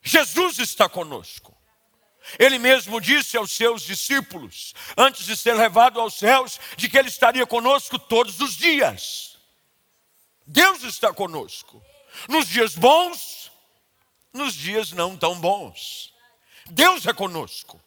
Jesus 0.01 0.59
está 0.59 0.87
conosco. 0.87 1.56
Ele 2.37 2.59
mesmo 2.59 2.99
disse 2.99 3.37
aos 3.37 3.51
seus 3.51 3.83
discípulos, 3.83 4.73
antes 4.97 5.25
de 5.25 5.35
ser 5.35 5.53
levado 5.53 5.99
aos 5.99 6.15
céus, 6.15 6.59
de 6.75 6.89
que 6.89 6.97
ele 6.97 7.07
estaria 7.07 7.45
conosco 7.45 7.97
todos 7.97 8.39
os 8.39 8.55
dias. 8.55 9.37
Deus 10.45 10.83
está 10.83 11.13
conosco. 11.13 11.81
Nos 12.27 12.47
dias 12.47 12.75
bons 12.75 13.37
nos 14.37 14.53
dias 14.53 14.91
não 14.91 15.17
tão 15.17 15.39
bons. 15.39 16.13
Deus 16.67 17.05
é 17.05 17.13
conosco. 17.13 17.81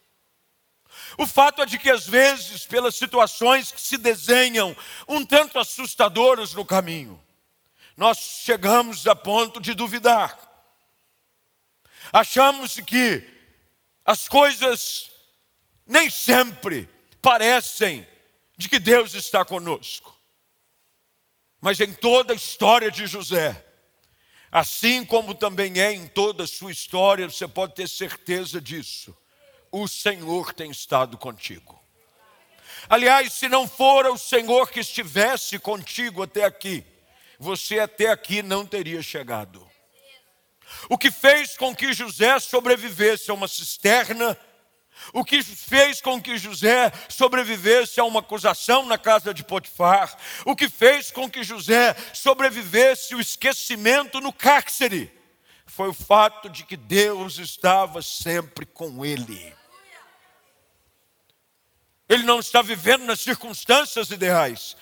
O 1.17 1.27
fato 1.27 1.63
é 1.63 1.67
de 1.67 1.79
que, 1.79 1.91
às 1.91 2.07
vezes, 2.07 2.67
pelas 2.67 2.95
situações 2.97 3.73
que 3.73 3.81
se 3.81 3.97
desenham 3.97 4.77
um 5.09 5.25
tanto 5.25 5.59
assustadoras 5.59 6.53
no 6.53 6.65
caminho, 6.65 7.23
nós 7.97 8.19
chegamos 8.19 9.07
a 9.07 9.15
ponto 9.15 9.61
de 9.61 9.75
duvidar. 9.75 10.39
Achamos 12.13 12.75
que 12.81 13.27
as 14.11 14.29
coisas 14.29 15.11
nem 15.87 16.11
sempre 16.11 16.89
parecem 17.23 18.07
de 18.57 18.69
que 18.69 18.79
Deus 18.79 19.15
está 19.15 19.45
conosco. 19.45 20.15
Mas 21.61 21.81
em 21.81 21.93
toda 21.93 22.33
a 22.33 22.37
história 22.37 22.91
de 22.91 23.07
José, 23.07 23.65
Assim 24.53 25.05
como 25.05 25.33
também 25.33 25.81
é 25.81 25.93
em 25.93 26.09
toda 26.09 26.43
a 26.43 26.47
sua 26.47 26.73
história, 26.73 27.31
você 27.31 27.47
pode 27.47 27.75
ter 27.75 27.89
certeza 27.89 28.61
disso. 28.61 29.17
O 29.71 29.87
Senhor 29.87 30.53
tem 30.53 30.73
estado 30.73 31.17
contigo. 31.17 31.81
Aliás, 32.89 33.33
se 33.33 33.49
não 33.49 33.69
fora 33.69 34.13
o 34.13 34.19
Senhor 34.19 34.69
que 34.71 34.81
estivesse 34.81 35.57
contigo 35.61 36.25
até 36.25 36.45
aqui, 36.45 36.85
você 37.39 37.79
até 37.79 38.09
aqui 38.09 38.43
não 38.43 38.67
teria 38.67 39.01
chegado. 39.03 39.70
O 40.89 40.99
que 40.99 41.11
fez 41.11 41.57
com 41.57 41.75
que 41.75 41.93
José 41.93 42.39
sobrevivesse 42.39 43.31
a 43.31 43.35
uma 43.35 43.49
cisterna 43.49 44.37
o 45.13 45.25
que 45.25 45.43
fez 45.43 46.01
com 46.01 46.21
que 46.21 46.37
José 46.37 46.93
sobrevivesse 47.09 47.99
a 48.01 48.05
uma 48.05 48.21
acusação 48.21 48.85
na 48.85 48.99
casa 48.99 49.33
de 49.33 49.43
Potifar, 49.43 50.17
o 50.45 50.55
que 50.55 50.69
fez 50.69 51.11
com 51.11 51.29
que 51.29 51.43
José 51.43 51.97
sobrevivesse 52.13 53.15
o 53.15 53.21
esquecimento 53.21 54.21
no 54.21 54.33
cárcere, 54.33 55.11
foi 55.67 55.89
o 55.89 55.95
fato 55.95 56.49
de 56.49 56.65
que 56.65 56.77
Deus 56.77 57.39
estava 57.39 58.03
sempre 58.03 58.67
com 58.67 59.05
ele. 59.05 59.55
Ele 62.09 62.25
não 62.25 62.41
está 62.41 62.61
vivendo 62.61 63.05
nas 63.05 63.21
circunstâncias 63.21 64.11
ideais, 64.11 64.77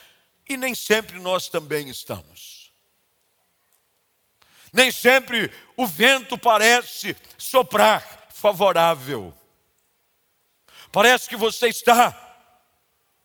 e 0.48 0.56
nem 0.56 0.74
sempre 0.74 1.18
nós 1.20 1.48
também 1.48 1.88
estamos. 1.88 2.57
Nem 4.72 4.90
sempre 4.90 5.50
o 5.76 5.86
vento 5.86 6.36
parece 6.36 7.16
soprar 7.36 8.28
favorável. 8.30 9.34
Parece 10.92 11.28
que 11.28 11.36
você 11.36 11.68
está 11.68 12.14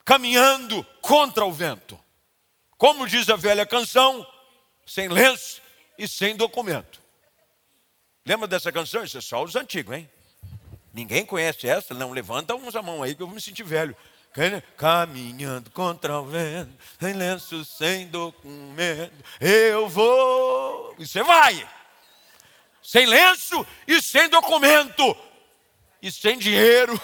caminhando 0.04 0.84
contra 1.02 1.46
o 1.46 1.52
vento. 1.52 2.00
Como 2.78 3.08
diz 3.08 3.30
a 3.30 3.36
velha 3.36 3.66
canção, 3.66 4.26
sem 4.86 5.08
lenço 5.08 5.62
e 5.98 6.08
sem 6.08 6.36
documento. 6.36 7.02
Lembra 8.26 8.48
dessa 8.48 8.72
canção? 8.72 9.04
Isso 9.04 9.18
é 9.18 9.22
só 9.22 9.44
os 9.44 9.56
antigos, 9.56 9.96
hein? 9.96 10.10
Ninguém 10.94 11.26
conhece 11.26 11.68
essa? 11.68 11.94
Não, 11.94 12.12
levanta 12.12 12.56
uns 12.56 12.76
a 12.76 12.82
mão 12.82 13.02
aí 13.02 13.16
que 13.16 13.22
eu 13.22 13.28
vou 13.28 13.36
me 13.36 13.42
sentir 13.42 13.64
velho. 13.64 13.96
Caminhando 14.78 15.70
contra 15.70 16.20
o 16.20 16.26
vento, 16.26 16.74
sem 17.00 17.14
lenço, 17.14 17.64
sem 17.66 18.08
documento, 18.08 19.14
eu 19.40 19.88
vou. 19.88 20.96
E 20.98 21.06
você 21.06 21.22
vai. 21.22 21.70
Sem 22.82 23.06
lenço 23.06 23.66
e 23.88 24.02
sem 24.02 24.28
documento. 24.30 25.16
E 26.02 26.12
sem 26.12 26.38
dinheiro 26.38 27.00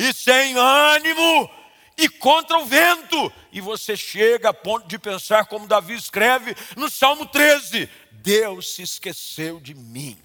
e 0.00 0.14
sem 0.14 0.56
ânimo 0.56 1.50
e 1.96 2.08
contra 2.08 2.58
o 2.58 2.64
vento. 2.64 3.30
E 3.52 3.60
você 3.60 3.96
chega 3.96 4.48
a 4.48 4.54
ponto 4.54 4.88
de 4.88 4.98
pensar, 4.98 5.44
como 5.44 5.66
Davi 5.66 5.94
escreve 5.94 6.56
no 6.76 6.88
Salmo 6.90 7.26
13: 7.26 7.88
Deus 8.10 8.74
se 8.74 8.82
esqueceu 8.82 9.60
de 9.60 9.74
mim. 9.74 10.18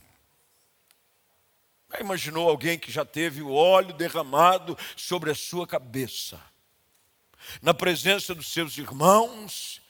Já 1.96 2.02
imaginou 2.02 2.50
alguém 2.50 2.78
que 2.78 2.92
já 2.92 3.06
teve 3.06 3.42
o 3.42 3.54
óleo 3.54 3.94
derramado 3.94 4.78
sobre 4.98 5.32
a 5.32 5.36
sua 5.36 5.66
cabeça, 5.66 6.42
na 7.62 7.74
presença 7.74 8.36
dos 8.36 8.48
seus 8.52 8.78
irmãos, 8.78 9.82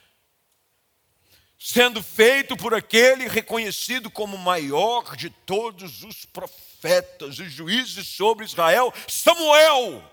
sendo 1.57 2.03
feito 2.03 2.55
por 2.55 2.75
aquele 2.75 3.27
reconhecido 3.27 4.11
como 4.11 4.37
maior 4.37 5.15
de 5.15 5.31
todos 5.31 6.03
os 6.03 6.25
profetas 6.25 7.39
e 7.39 7.49
juízes 7.49 8.07
sobre 8.07 8.45
Israel, 8.45 8.93
Samuel, 9.07 10.03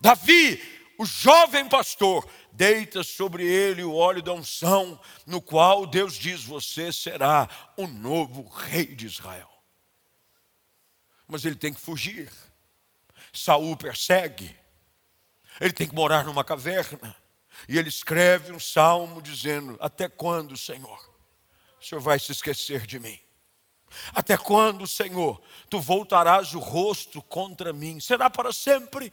Davi, 0.00 0.62
o 0.98 1.04
jovem 1.04 1.68
pastor, 1.68 2.26
deita 2.52 3.02
sobre 3.02 3.44
ele 3.44 3.84
o 3.84 3.94
óleo 3.94 4.22
da 4.22 4.32
unção, 4.32 4.98
no 5.26 5.42
qual 5.42 5.86
Deus 5.86 6.14
diz: 6.14 6.42
Você 6.42 6.90
será 6.90 7.46
o 7.76 7.86
novo 7.86 8.48
rei 8.48 8.86
de 8.86 9.04
Israel. 9.04 9.55
Mas 11.26 11.44
ele 11.44 11.56
tem 11.56 11.72
que 11.72 11.80
fugir. 11.80 12.30
Saul 13.32 13.76
persegue. 13.76 14.56
Ele 15.60 15.72
tem 15.72 15.88
que 15.88 15.94
morar 15.94 16.24
numa 16.24 16.44
caverna. 16.44 17.16
E 17.68 17.78
ele 17.78 17.88
escreve 17.88 18.52
um 18.52 18.60
salmo 18.60 19.22
dizendo: 19.22 19.76
Até 19.80 20.08
quando, 20.08 20.56
Senhor, 20.56 20.98
o 21.80 21.84
Senhor 21.84 22.00
vai 22.00 22.18
se 22.18 22.32
esquecer 22.32 22.86
de 22.86 22.98
mim? 22.98 23.18
Até 24.12 24.36
quando, 24.36 24.86
Senhor, 24.86 25.40
tu 25.70 25.80
voltarás 25.80 26.54
o 26.54 26.58
rosto 26.58 27.22
contra 27.22 27.72
mim? 27.72 28.00
Será 28.00 28.28
para 28.28 28.52
sempre? 28.52 29.12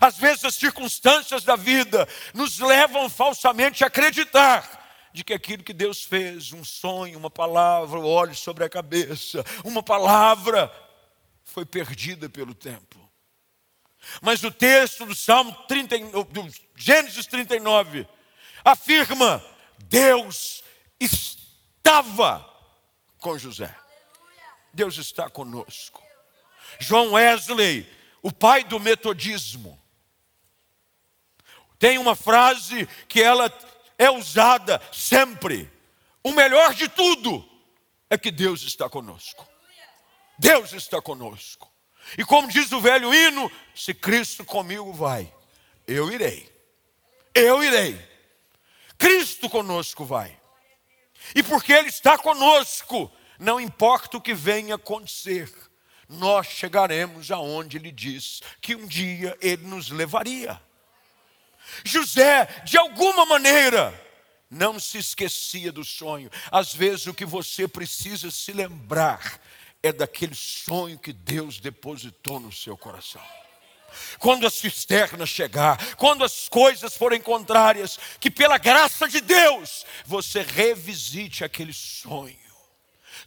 Às 0.00 0.18
vezes 0.18 0.44
as 0.44 0.54
circunstâncias 0.56 1.44
da 1.44 1.56
vida 1.56 2.06
nos 2.34 2.58
levam 2.58 3.08
falsamente 3.08 3.82
a 3.82 3.86
acreditar 3.86 4.79
de 5.12 5.24
que 5.24 5.32
aquilo 5.32 5.64
que 5.64 5.72
Deus 5.72 6.02
fez, 6.04 6.52
um 6.52 6.64
sonho, 6.64 7.18
uma 7.18 7.30
palavra, 7.30 7.98
o 7.98 8.08
óleo 8.08 8.34
sobre 8.34 8.64
a 8.64 8.68
cabeça, 8.68 9.44
uma 9.64 9.82
palavra, 9.82 10.72
foi 11.44 11.64
perdida 11.64 12.28
pelo 12.28 12.54
tempo. 12.54 12.98
Mas 14.22 14.42
o 14.42 14.50
texto 14.50 15.04
do 15.04 15.14
Salmo 15.14 15.52
30, 15.68 15.98
do 16.24 16.48
Gênesis 16.76 17.26
39 17.26 18.06
afirma: 18.64 19.44
Deus 19.78 20.62
estava 20.98 22.46
com 23.18 23.36
José. 23.38 23.74
Deus 24.72 24.96
está 24.96 25.28
conosco. 25.28 26.02
João 26.78 27.12
Wesley, 27.12 27.86
o 28.22 28.32
pai 28.32 28.64
do 28.64 28.78
metodismo, 28.78 29.78
tem 31.78 31.98
uma 31.98 32.14
frase 32.14 32.86
que 33.08 33.20
ela 33.20 33.50
é 34.00 34.10
usada 34.10 34.80
sempre. 34.90 35.70
O 36.24 36.32
melhor 36.32 36.72
de 36.72 36.88
tudo 36.88 37.46
é 38.08 38.16
que 38.16 38.30
Deus 38.30 38.62
está 38.62 38.88
conosco. 38.88 39.46
Deus 40.38 40.72
está 40.72 41.02
conosco. 41.02 41.70
E 42.16 42.24
como 42.24 42.48
diz 42.48 42.72
o 42.72 42.80
velho 42.80 43.14
hino, 43.14 43.52
se 43.74 43.92
Cristo 43.92 44.42
comigo 44.42 44.90
vai, 44.90 45.30
eu 45.86 46.10
irei. 46.10 46.50
Eu 47.34 47.62
irei. 47.62 48.00
Cristo 48.96 49.50
conosco 49.50 50.02
vai. 50.06 50.34
E 51.34 51.42
porque 51.42 51.70
Ele 51.70 51.90
está 51.90 52.16
conosco, 52.16 53.12
não 53.38 53.60
importa 53.60 54.16
o 54.16 54.20
que 54.20 54.32
venha 54.32 54.76
acontecer, 54.76 55.52
nós 56.08 56.46
chegaremos 56.46 57.30
aonde 57.30 57.76
ele 57.76 57.92
diz 57.92 58.40
que 58.62 58.74
um 58.74 58.86
dia 58.86 59.36
ele 59.42 59.66
nos 59.66 59.90
levaria. 59.90 60.60
José, 61.84 62.46
de 62.64 62.76
alguma 62.76 63.24
maneira, 63.24 63.94
não 64.50 64.80
se 64.80 64.98
esquecia 64.98 65.70
do 65.70 65.84
sonho. 65.84 66.30
Às 66.50 66.74
vezes 66.74 67.06
o 67.06 67.14
que 67.14 67.24
você 67.24 67.68
precisa 67.68 68.30
se 68.30 68.52
lembrar 68.52 69.40
é 69.82 69.92
daquele 69.92 70.34
sonho 70.34 70.98
que 70.98 71.12
Deus 71.12 71.60
depositou 71.60 72.40
no 72.40 72.52
seu 72.52 72.76
coração. 72.76 73.22
Quando 74.18 74.46
a 74.46 74.50
cisterna 74.50 75.26
chegar, 75.26 75.94
quando 75.96 76.24
as 76.24 76.48
coisas 76.48 76.96
forem 76.96 77.20
contrárias, 77.20 77.98
que 78.20 78.30
pela 78.30 78.58
graça 78.58 79.08
de 79.08 79.20
Deus 79.20 79.84
você 80.04 80.42
revisite 80.42 81.44
aquele 81.44 81.72
sonho. 81.72 82.36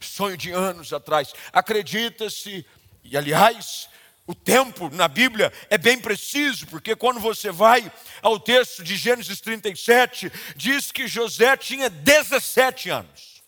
Sonho 0.00 0.36
de 0.36 0.50
anos 0.50 0.92
atrás. 0.92 1.32
Acredita-se, 1.52 2.66
e 3.02 3.16
aliás, 3.16 3.88
o 4.26 4.34
tempo 4.34 4.88
na 4.90 5.06
Bíblia 5.06 5.52
é 5.68 5.76
bem 5.76 6.00
preciso, 6.00 6.66
porque 6.68 6.96
quando 6.96 7.20
você 7.20 7.50
vai 7.50 7.92
ao 8.22 8.40
texto 8.40 8.82
de 8.82 8.96
Gênesis 8.96 9.40
37, 9.40 10.32
diz 10.56 10.90
que 10.90 11.06
José 11.06 11.56
tinha 11.56 11.90
17 11.90 12.88
anos. 12.88 13.42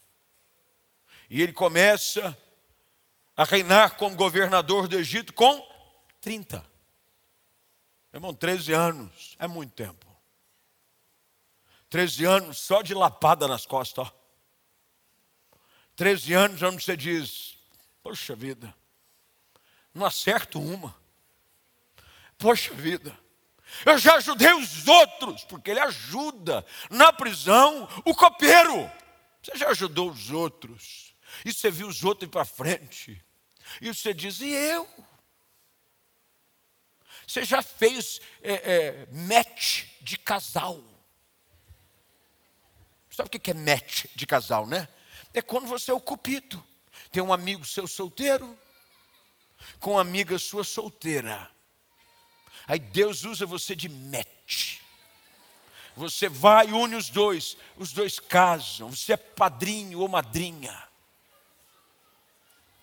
E 1.31 1.41
ele 1.41 1.53
começa 1.53 2.37
a 3.35 3.45
reinar 3.45 3.97
como 3.97 4.15
governador 4.17 4.87
do 4.87 4.99
Egito 4.99 5.33
com 5.33 5.67
30. 6.21 6.65
Irmão, 8.12 8.35
13 8.35 8.73
anos 8.73 9.37
é 9.39 9.47
muito 9.47 9.73
tempo. 9.73 10.07
13 11.89 12.25
anos 12.25 12.59
só 12.59 12.83
de 12.83 12.93
lapada 12.95 13.49
nas 13.49 13.65
costas. 13.65 14.07
Ó. 14.07 14.12
13 15.97 16.35
anos 16.35 16.62
onde 16.62 16.83
você 16.83 16.97
diz, 16.97 17.59
poxa 18.03 18.37
vida, 18.37 18.75
não 19.97 20.07
acerto 20.07 20.61
uma. 20.61 20.95
Poxa 22.39 22.73
vida, 22.75 23.19
eu 23.85 23.99
já 23.99 24.17
ajudei 24.17 24.53
os 24.53 24.87
outros, 24.87 25.43
porque 25.45 25.71
ele 25.71 25.81
ajuda 25.81 26.65
na 26.91 27.13
prisão 27.13 27.89
o 28.05 28.15
copeiro. 28.15 28.91
Você 29.43 29.57
já 29.57 29.71
ajudou 29.71 30.11
os 30.11 30.31
outros, 30.31 31.15
e 31.45 31.53
você 31.53 31.71
viu 31.71 31.89
os 31.89 32.05
outros 32.05 32.29
ir 32.29 32.31
para 32.31 32.45
frente, 32.45 33.25
e 33.81 33.93
você 33.93 34.13
diz, 34.13 34.41
e 34.41 34.51
eu? 34.51 34.87
Você 37.27 37.45
já 37.45 37.63
fez 37.63 38.21
é, 38.43 38.53
é, 38.53 39.07
match 39.11 39.85
de 40.01 40.19
casal? 40.19 40.83
Sabe 43.11 43.29
o 43.29 43.41
que 43.41 43.51
é 43.51 43.55
match 43.55 44.05
de 44.15 44.27
casal, 44.27 44.67
né? 44.67 44.87
É 45.33 45.41
quando 45.41 45.67
você 45.67 45.91
é 45.91 45.95
o 45.95 46.01
cupido. 46.01 46.63
Tem 47.11 47.23
um 47.23 47.33
amigo 47.33 47.65
seu 47.65 47.87
solteiro, 47.87 48.57
com 49.81 49.92
uma 49.92 50.01
amiga 50.01 50.38
sua 50.38 50.64
solteira. 50.64 51.51
Aí 52.66 52.79
Deus 52.79 53.25
usa 53.25 53.47
você 53.47 53.75
de 53.75 53.88
match. 53.88 54.79
Você 55.95 56.29
vai 56.29 56.73
une 56.73 56.95
os 56.95 57.09
dois, 57.09 57.57
os 57.77 57.92
dois 57.92 58.19
casam, 58.19 58.90
você 58.90 59.14
é 59.14 59.16
padrinho 59.16 60.01
ou 60.01 60.09
madrinha. 60.09 60.87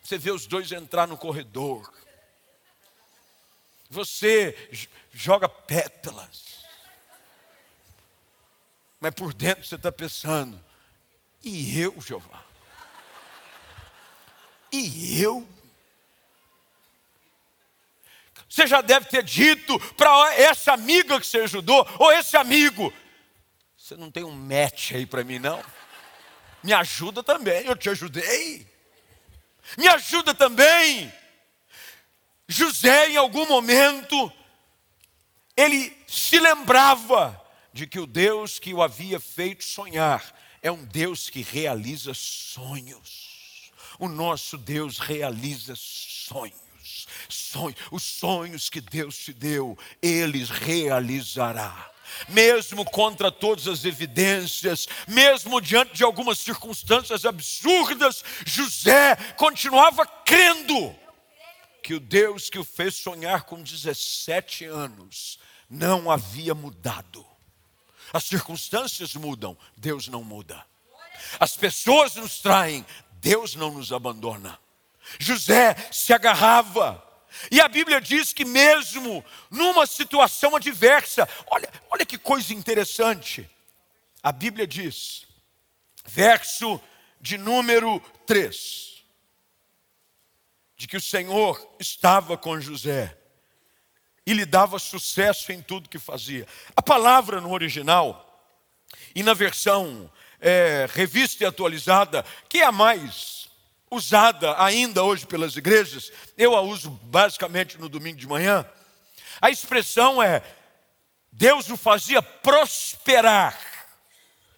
Você 0.03 0.17
vê 0.17 0.31
os 0.31 0.47
dois 0.47 0.71
entrar 0.71 1.07
no 1.07 1.17
corredor. 1.17 1.93
Você 3.89 4.87
joga 5.11 5.47
pétalas. 5.47 6.63
Mas 8.99 9.13
por 9.13 9.33
dentro 9.33 9.65
você 9.65 9.75
está 9.75 9.91
pensando, 9.91 10.63
e 11.43 11.79
eu, 11.79 11.99
Jeová? 12.01 12.43
E 14.71 15.21
eu? 15.21 15.47
Você 18.53 18.67
já 18.67 18.81
deve 18.81 19.07
ter 19.07 19.23
dito 19.23 19.79
para 19.95 20.35
essa 20.35 20.73
amiga 20.73 21.19
que 21.19 21.25
você 21.25 21.39
ajudou, 21.39 21.89
ou 21.97 22.11
esse 22.11 22.37
amigo: 22.37 22.93
Você 23.75 23.97
não 23.97 24.11
tem 24.11 24.23
um 24.23 24.31
match 24.31 24.91
aí 24.91 25.07
para 25.07 25.23
mim, 25.23 25.39
não? 25.39 25.65
Me 26.61 26.71
ajuda 26.71 27.23
também, 27.23 27.65
eu 27.65 27.75
te 27.75 27.89
ajudei. 27.89 28.71
Me 29.75 29.87
ajuda 29.87 30.35
também. 30.35 31.11
José, 32.47 33.09
em 33.09 33.17
algum 33.17 33.47
momento, 33.47 34.31
ele 35.57 35.91
se 36.07 36.39
lembrava 36.39 37.43
de 37.73 37.87
que 37.87 37.99
o 37.99 38.05
Deus 38.05 38.59
que 38.59 38.71
o 38.71 38.83
havia 38.83 39.19
feito 39.19 39.63
sonhar 39.63 40.31
é 40.61 40.71
um 40.71 40.85
Deus 40.85 41.27
que 41.27 41.41
realiza 41.41 42.13
sonhos. 42.13 43.71
O 43.97 44.07
nosso 44.07 44.59
Deus 44.59 44.99
realiza 44.99 45.73
sonhos 45.75 46.62
sonhos, 47.29 47.77
os 47.91 48.03
sonhos 48.03 48.69
que 48.69 48.81
Deus 48.81 49.17
te 49.17 49.33
deu, 49.33 49.77
Ele 50.01 50.43
realizará. 50.43 51.91
Mesmo 52.29 52.85
contra 52.85 53.31
todas 53.31 53.67
as 53.67 53.85
evidências, 53.85 54.87
mesmo 55.07 55.59
diante 55.59 55.93
de 55.93 56.03
algumas 56.03 56.37
circunstâncias 56.39 57.25
absurdas, 57.25 58.23
José 58.45 59.15
continuava 59.37 60.05
crendo 60.05 60.95
que 61.81 61.93
o 61.93 61.99
Deus 61.99 62.49
que 62.49 62.59
o 62.59 62.63
fez 62.63 62.95
sonhar 62.95 63.43
com 63.43 63.61
17 63.61 64.65
anos 64.65 65.39
não 65.69 66.09
havia 66.09 66.53
mudado. 66.53 67.25
As 68.11 68.25
circunstâncias 68.25 69.15
mudam, 69.15 69.57
Deus 69.75 70.07
não 70.07 70.23
muda. 70.23 70.63
As 71.39 71.57
pessoas 71.57 72.15
nos 72.15 72.39
traem, 72.39 72.85
Deus 73.13 73.55
não 73.55 73.71
nos 73.71 73.91
abandona. 73.91 74.59
José 75.19 75.75
se 75.91 76.13
agarrava. 76.13 77.03
E 77.51 77.59
a 77.59 77.67
Bíblia 77.67 77.99
diz 77.99 78.31
que 78.31 78.45
mesmo 78.45 79.23
numa 79.49 79.85
situação 79.85 80.55
adversa, 80.55 81.27
olha, 81.47 81.69
olha 81.89 82.05
que 82.05 82.17
coisa 82.17 82.53
interessante. 82.53 83.49
A 84.21 84.31
Bíblia 84.31 84.67
diz, 84.67 85.25
verso 86.05 86.79
de 87.19 87.37
número 87.37 87.99
3, 88.25 89.03
de 90.77 90.87
que 90.87 90.97
o 90.97 91.01
Senhor 91.01 91.75
estava 91.79 92.37
com 92.37 92.59
José 92.59 93.17
e 94.25 94.33
lhe 94.33 94.45
dava 94.45 94.79
sucesso 94.79 95.51
em 95.51 95.61
tudo 95.61 95.89
que 95.89 95.99
fazia. 95.99 96.47
A 96.75 96.81
palavra 96.81 97.41
no 97.41 97.51
original, 97.51 98.29
e 99.15 99.23
na 99.23 99.33
versão 99.33 100.09
é, 100.39 100.87
revista 100.93 101.43
e 101.43 101.47
atualizada, 101.47 102.23
que 102.47 102.59
é 102.59 102.65
a 102.65 102.71
mais 102.71 103.42
usada 103.93 104.61
ainda 104.61 105.03
hoje 105.03 105.25
pelas 105.25 105.55
igrejas, 105.55 106.11
eu 106.37 106.55
a 106.55 106.61
uso 106.61 106.89
basicamente 107.03 107.77
no 107.77 107.87
domingo 107.87 108.17
de 108.17 108.27
manhã. 108.27 108.65
A 109.41 109.49
expressão 109.49 110.21
é: 110.21 110.41
Deus 111.31 111.69
o 111.69 111.77
fazia 111.77 112.21
prosperar 112.21 113.57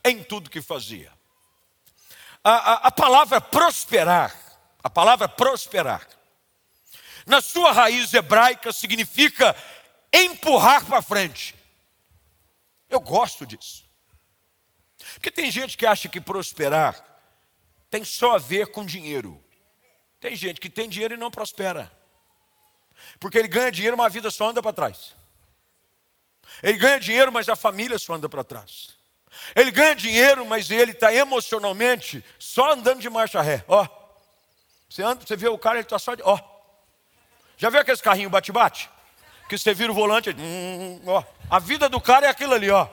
em 0.04 0.24
tudo 0.24 0.50
que 0.50 0.62
fazia. 0.62 1.12
A, 2.44 2.52
a, 2.52 2.74
a 2.88 2.92
palavra 2.92 3.42
prosperar, 3.42 4.36
a 4.84 4.90
palavra 4.90 5.28
prosperar, 5.28 6.08
na 7.26 7.42
sua 7.42 7.72
raiz 7.72 8.14
hebraica 8.14 8.72
significa 8.72 9.56
empurrar 10.14 10.86
para 10.86 11.02
frente. 11.02 11.56
Eu 12.90 13.00
gosto 13.00 13.46
disso. 13.46 13.84
Porque 15.16 15.32
tem 15.32 15.50
gente 15.50 15.78
que 15.78 15.86
acha 15.86 16.08
que 16.08 16.22
prosperar 16.22 17.15
tem 17.90 18.04
só 18.04 18.36
a 18.36 18.38
ver 18.38 18.68
com 18.68 18.86
dinheiro. 18.86 19.42
Tem 20.20 20.36
gente 20.36 20.60
que 20.60 20.70
tem 20.70 20.90
dinheiro 20.90 21.14
e 21.14 21.18
não 21.18 21.30
prospera. 21.32 21.92
Porque 23.20 23.38
ele 23.38 23.48
ganha 23.48 23.72
dinheiro, 23.72 23.98
mas 23.98 24.08
a 24.08 24.10
vida 24.10 24.32
só 24.32 24.50
anda 24.50 24.62
para 24.62 24.74
trás. 24.74 25.16
Ele 26.64 26.78
ganha 26.78 27.00
dinheiro, 27.00 27.32
mas 27.32 27.50
a 27.50 27.56
família 27.56 27.98
só 28.00 28.14
anda 28.14 28.30
para 28.30 28.44
trás. 28.44 28.96
Ele 29.56 29.72
ganha 29.72 29.96
dinheiro, 29.96 30.46
mas 30.46 30.72
ele 30.72 30.92
está 30.92 31.14
emocionalmente 31.14 32.24
só 32.40 32.72
andando 32.72 33.02
de 33.02 33.10
marcha 33.10 33.42
ré. 33.42 33.64
Ó, 33.68 33.88
você 34.90 35.04
anda, 35.04 35.26
você 35.26 35.36
vê 35.36 35.48
o 35.48 35.58
cara, 35.58 35.78
ele 35.78 35.86
está 35.86 36.00
só 36.00 36.16
de. 36.16 36.24
Ó, 36.24 36.40
já 37.58 37.70
viu 37.70 37.80
aqueles 37.80 38.02
carrinhos 38.02 38.32
bate-bate? 38.32 38.90
Que 39.50 39.58
você 39.58 39.74
vira 39.74 39.92
o 39.92 39.96
volante, 39.96 40.30
hum, 40.32 41.02
ó. 41.06 41.24
A 41.50 41.60
vida 41.60 41.88
do 41.88 42.02
cara 42.02 42.26
é 42.26 42.30
aquilo 42.30 42.54
ali, 42.54 42.72
ó. 42.72 42.88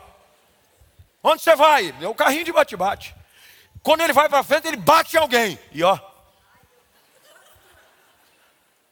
Onde 1.22 1.42
você 1.42 1.54
vai? 1.54 1.94
É 2.00 2.08
o 2.08 2.14
carrinho 2.14 2.44
de 2.44 2.52
bate-bate. 2.52 3.14
Quando 3.82 4.02
ele 4.02 4.12
vai 4.12 4.28
para 4.28 4.44
frente, 4.44 4.68
ele 4.68 4.76
bate 4.76 5.16
em 5.16 5.18
alguém. 5.18 5.58
E 5.72 5.82
ó. 5.82 5.98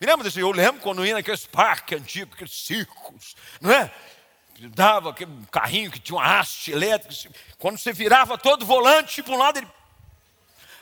Me 0.01 0.07
lembra 0.07 0.25
desse? 0.25 0.41
Eu 0.41 0.51
lembro 0.51 0.81
quando 0.81 1.05
ia 1.05 1.15
naqueles 1.15 1.47
parques 1.47 1.99
antigos, 1.99 2.35
aqueles 2.35 2.55
circos, 2.55 3.37
não 3.61 3.71
é? 3.71 3.93
Dava 4.59 5.11
aquele 5.11 5.33
carrinho 5.51 5.91
que 5.91 6.01
tinha 6.01 6.17
uma 6.17 6.41
haste 6.41 6.73
elétrica. 6.73 7.31
Quando 7.59 7.79
você 7.79 7.93
virava 7.93 8.37
todo 8.37 8.63
o 8.63 8.67
volante 8.67 9.23
para 9.23 9.35
um 9.35 9.39
lado, 9.39 9.59
ele. 9.59 9.69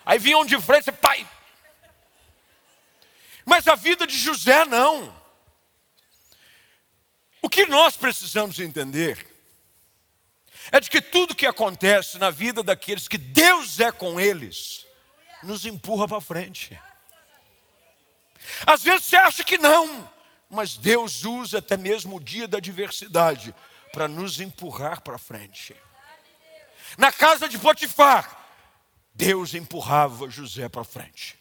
Aí 0.06 0.18
vinha 0.18 0.38
um 0.38 0.46
de 0.46 0.60
frente, 0.60 0.84
você, 0.84 0.92
pai. 0.92 1.28
Mas 3.44 3.66
a 3.68 3.74
vida 3.74 4.06
de 4.06 4.16
José 4.16 4.64
não. 4.64 5.14
O 7.42 7.48
que 7.48 7.66
nós 7.66 7.96
precisamos 7.96 8.58
entender 8.58 9.37
é 10.70 10.80
de 10.80 10.90
que 10.90 11.00
tudo 11.00 11.34
que 11.34 11.46
acontece 11.46 12.18
na 12.18 12.30
vida 12.30 12.62
daqueles 12.62 13.08
que 13.08 13.18
Deus 13.18 13.80
é 13.80 13.90
com 13.90 14.20
eles, 14.20 14.86
nos 15.42 15.64
empurra 15.64 16.06
para 16.06 16.20
frente. 16.20 16.78
Às 18.66 18.82
vezes 18.82 19.06
você 19.06 19.16
acha 19.16 19.44
que 19.44 19.58
não, 19.58 20.10
mas 20.48 20.76
Deus 20.76 21.24
usa 21.24 21.58
até 21.58 21.76
mesmo 21.76 22.16
o 22.16 22.20
dia 22.20 22.48
da 22.48 22.58
adversidade 22.58 23.54
para 23.92 24.08
nos 24.08 24.40
empurrar 24.40 25.00
para 25.00 25.18
frente. 25.18 25.76
Na 26.96 27.12
casa 27.12 27.48
de 27.48 27.58
Potifar, 27.58 28.36
Deus 29.14 29.54
empurrava 29.54 30.30
José 30.30 30.68
para 30.68 30.84
frente. 30.84 31.38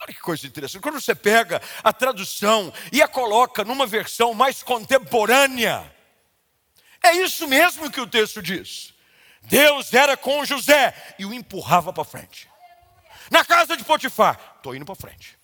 Olha 0.00 0.12
que 0.12 0.20
coisa 0.20 0.46
interessante. 0.46 0.82
Quando 0.82 1.00
você 1.00 1.14
pega 1.14 1.62
a 1.82 1.92
tradução 1.92 2.72
e 2.92 3.00
a 3.00 3.08
coloca 3.08 3.64
numa 3.64 3.86
versão 3.86 4.34
mais 4.34 4.62
contemporânea, 4.62 5.93
é 7.04 7.16
isso 7.16 7.46
mesmo 7.46 7.90
que 7.90 8.00
o 8.00 8.06
texto 8.06 8.42
diz. 8.42 8.92
Deus 9.42 9.92
era 9.92 10.16
com 10.16 10.44
José 10.44 10.94
e 11.18 11.26
o 11.26 11.32
empurrava 11.32 11.92
para 11.92 12.04
frente. 12.04 12.48
Na 13.30 13.44
casa 13.44 13.76
de 13.76 13.84
Potifar, 13.84 14.38
estou 14.56 14.74
indo 14.74 14.84
para 14.84 14.94
frente. 14.94 15.38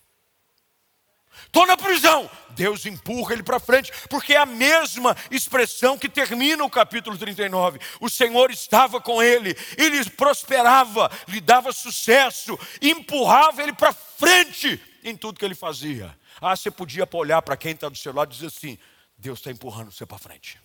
Estou 1.45 1.65
na 1.65 1.75
prisão. 1.75 2.29
Deus 2.51 2.85
empurra 2.85 3.33
ele 3.33 3.43
para 3.43 3.59
frente, 3.59 3.91
porque 4.09 4.33
é 4.33 4.37
a 4.37 4.45
mesma 4.45 5.15
expressão 5.29 5.97
que 5.97 6.07
termina 6.07 6.63
o 6.63 6.69
capítulo 6.69 7.17
39. 7.17 7.79
O 7.99 8.09
Senhor 8.09 8.51
estava 8.51 9.01
com 9.01 9.21
ele, 9.21 9.55
ele 9.77 10.03
prosperava, 10.11 11.11
lhe 11.27 11.41
dava 11.41 11.71
sucesso, 11.71 12.57
empurrava 12.81 13.61
ele 13.61 13.73
para 13.73 13.93
frente 13.93 14.79
em 15.03 15.15
tudo 15.15 15.39
que 15.39 15.45
ele 15.45 15.55
fazia. 15.55 16.17
Ah, 16.39 16.55
você 16.55 16.71
podia 16.71 17.07
olhar 17.13 17.41
para 17.41 17.57
quem 17.57 17.73
está 17.73 17.89
do 17.89 17.97
seu 17.97 18.13
lado 18.13 18.31
e 18.31 18.35
dizer 18.35 18.47
assim: 18.47 18.77
Deus 19.17 19.39
está 19.39 19.51
empurrando 19.51 19.91
você 19.91 20.05
para 20.05 20.17
frente. 20.17 20.59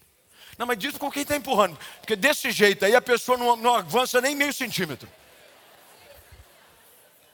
Não, 0.59 0.67
mas 0.67 0.79
diz 0.79 0.97
com 0.97 1.11
quem 1.11 1.23
está 1.23 1.37
empurrando, 1.37 1.79
porque 2.01 2.17
desse 2.17 2.51
jeito 2.51 2.85
aí 2.85 2.95
a 2.95 3.03
pessoa 3.03 3.37
não, 3.37 3.57
não 3.57 3.75
avança 3.75 4.21
nem 4.21 4.35
meio 4.35 4.53
centímetro. 4.53 5.09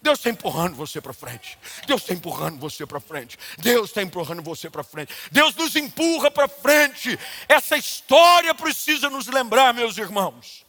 Deus 0.03 0.19
está 0.19 0.31
empurrando 0.31 0.75
você 0.75 1.01
para 1.01 1.13
frente. 1.13 1.57
Deus 1.87 2.03
está 2.03 2.13
empurrando 2.13 2.59
você 2.59 2.85
para 2.85 2.99
frente. 2.99 3.39
Deus 3.59 3.91
está 3.91 4.03
empurrando 4.03 4.43
você 4.43 4.69
para 4.69 4.83
frente. 4.83 5.15
Deus 5.31 5.55
nos 5.55 5.77
empurra 5.77 6.29
para 6.29 6.49
frente. 6.49 7.17
Essa 7.49 7.77
história 7.77 8.53
precisa 8.53 9.09
nos 9.09 9.29
lembrar, 9.29 9.73
meus 9.73 9.97
irmãos, 9.97 10.67